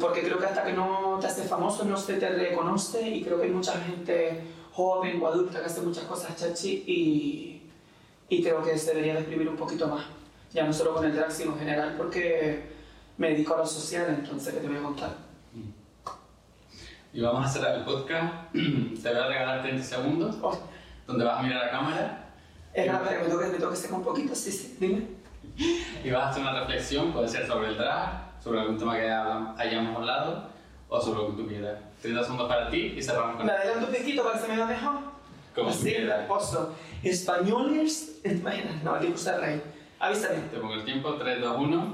porque 0.00 0.22
creo 0.22 0.38
que 0.38 0.46
hasta 0.46 0.64
que 0.64 0.72
no 0.72 1.18
te 1.20 1.26
haces 1.26 1.48
famoso 1.48 1.84
no 1.84 1.96
se 1.96 2.14
te 2.14 2.28
reconoce 2.28 3.08
y 3.08 3.22
creo 3.22 3.38
que 3.38 3.44
hay 3.44 3.52
mucha 3.52 3.80
gente 3.80 4.42
joven 4.72 5.20
o 5.22 5.28
adulta 5.28 5.60
que 5.60 5.66
hace 5.66 5.80
muchas 5.80 6.04
cosas 6.04 6.36
chachi 6.36 6.84
y, 6.86 7.62
y 8.28 8.42
creo 8.42 8.62
que 8.62 8.76
se 8.76 8.90
debería 8.90 9.14
exprimir 9.14 9.48
un 9.48 9.56
poquito 9.56 9.86
más, 9.88 10.04
ya 10.52 10.64
no 10.64 10.72
solo 10.72 10.94
con 10.94 11.04
el 11.04 11.14
drag 11.14 11.30
sino 11.30 11.52
en 11.52 11.58
general, 11.60 11.94
porque 11.96 12.64
me 13.16 13.30
dedico 13.30 13.54
a 13.54 13.58
lo 13.58 13.66
social, 13.66 14.06
entonces, 14.08 14.54
¿qué 14.54 14.60
te 14.60 14.68
voy 14.68 14.76
a 14.76 14.82
contar? 14.82 15.28
Y 17.12 17.20
vamos 17.20 17.46
a 17.46 17.48
cerrar 17.48 17.78
el 17.78 17.84
podcast. 17.84 18.52
te 18.52 19.08
voy 19.08 19.18
a 19.18 19.26
regalar 19.28 19.62
30 19.62 19.82
segundos. 19.82 20.36
Oh 20.42 20.58
donde 21.08 21.24
vas 21.24 21.40
a 21.40 21.42
mirar 21.42 21.62
a 21.62 21.64
la 21.64 21.70
cámara. 21.70 22.24
Es 22.72 22.88
una 22.88 23.02
que 23.02 23.18
me 23.18 23.28
toque, 23.30 23.46
me 23.46 23.58
toque 23.58 23.76
secar 23.76 23.98
un 23.98 24.04
poquito, 24.04 24.34
sí, 24.34 24.52
sí, 24.52 24.76
dime. 24.78 25.06
Y 26.04 26.10
vas 26.10 26.24
a 26.24 26.30
hacer 26.30 26.42
una 26.42 26.60
reflexión, 26.60 27.12
puede 27.12 27.26
ser 27.26 27.46
sobre 27.46 27.68
el 27.68 27.78
drag, 27.78 28.27
sobre 28.42 28.60
algún 28.60 28.78
tema 28.78 28.96
que 28.96 29.10
hayamos 29.10 29.96
hablado, 29.96 30.48
o 30.88 31.00
sobre 31.00 31.18
lo 31.18 31.26
que 31.28 31.42
tú 31.42 31.48
quieras. 31.48 31.78
30 32.02 32.22
segundos 32.22 32.48
para 32.48 32.70
ti 32.70 32.94
y 32.96 33.02
cerramos 33.02 33.36
con 33.36 33.46
Me 33.46 33.52
adelanto 33.52 33.86
un 33.86 33.94
poquito 33.94 34.22
para 34.22 34.34
que 34.36 34.40
se 34.40 34.48
me 34.48 34.56
vea 34.56 34.66
mejor. 34.66 34.94
Como 35.54 35.70
Así, 35.70 35.96
poso. 36.28 36.74
Españoles, 37.02 38.20
imagínate, 38.24 38.84
no, 38.84 38.94
aquí 38.94 39.08
puse 39.08 39.36
rey. 39.36 39.60
Avísame. 39.98 40.36
Te 40.52 40.58
pongo 40.58 40.74
el 40.74 40.84
tiempo, 40.84 41.14
3, 41.14 41.40
2, 41.40 41.56
1. 41.58 41.92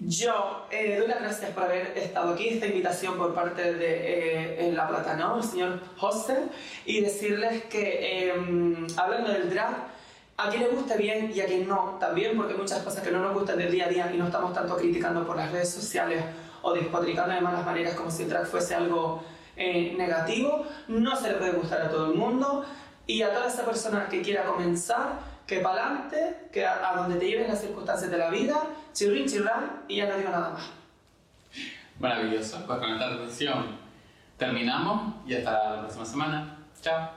Yo 0.00 0.66
eh, 0.70 0.96
doy 0.98 1.06
las 1.06 1.20
gracias 1.20 1.50
por 1.52 1.64
haber 1.64 1.96
estado 1.96 2.34
aquí, 2.34 2.48
esta 2.48 2.66
invitación 2.66 3.16
por 3.16 3.32
parte 3.32 3.74
de 3.74 4.68
eh, 4.68 4.72
La 4.72 4.88
Plata, 4.88 5.14
¿no? 5.16 5.36
El 5.36 5.44
señor 5.44 5.80
Hostel, 6.00 6.50
y 6.84 7.00
decirles 7.00 7.64
que 7.64 8.30
em, 8.30 8.86
hablando 8.96 9.30
del 9.30 9.50
drag, 9.50 9.93
a 10.36 10.50
quien 10.50 10.62
le 10.62 10.68
gusta 10.68 10.96
bien 10.96 11.32
y 11.34 11.40
a 11.40 11.46
quien 11.46 11.68
no 11.68 11.96
también, 12.00 12.36
porque 12.36 12.54
muchas 12.54 12.82
cosas 12.82 13.02
que 13.02 13.10
no 13.10 13.20
nos 13.20 13.34
gustan 13.34 13.58
del 13.58 13.70
día 13.70 13.86
a 13.86 13.88
día 13.88 14.10
y 14.12 14.18
no 14.18 14.26
estamos 14.26 14.52
tanto 14.52 14.76
criticando 14.76 15.26
por 15.26 15.36
las 15.36 15.52
redes 15.52 15.70
sociales 15.70 16.24
o 16.62 16.72
despotricando 16.72 17.34
de 17.34 17.40
malas 17.40 17.64
maneras 17.64 17.94
como 17.94 18.10
si 18.10 18.24
el 18.24 18.30
drag 18.30 18.46
fuese 18.46 18.74
algo 18.74 19.22
eh, 19.56 19.94
negativo, 19.96 20.66
no 20.88 21.14
se 21.16 21.28
le 21.28 21.34
puede 21.34 21.52
gustar 21.52 21.82
a 21.82 21.90
todo 21.90 22.06
el 22.12 22.18
mundo 22.18 22.64
y 23.06 23.22
a 23.22 23.32
toda 23.32 23.46
esa 23.46 23.64
persona 23.64 24.08
que 24.08 24.22
quiera 24.22 24.44
comenzar 24.44 25.34
que 25.46 25.60
para 25.60 25.84
adelante, 25.84 26.48
que 26.52 26.66
a, 26.66 26.94
donde 26.96 27.16
te 27.16 27.26
lleven 27.26 27.48
las 27.48 27.60
circunstancias 27.60 28.10
de 28.10 28.16
la 28.18 28.30
vida, 28.30 28.62
chirrin, 28.92 29.26
chirrán, 29.26 29.82
y 29.88 29.96
ya 29.96 30.08
no 30.08 30.16
digo 30.16 30.30
nada 30.30 30.50
más. 30.50 30.62
Maravilloso. 32.00 32.64
Pues 32.66 32.78
con 32.78 32.92
esta 32.92 33.10
reflexión 33.10 33.78
terminamos 34.38 35.14
y 35.26 35.34
hasta 35.34 35.76
la 35.76 35.80
próxima 35.80 36.04
semana. 36.04 36.56
Chao. 36.80 37.10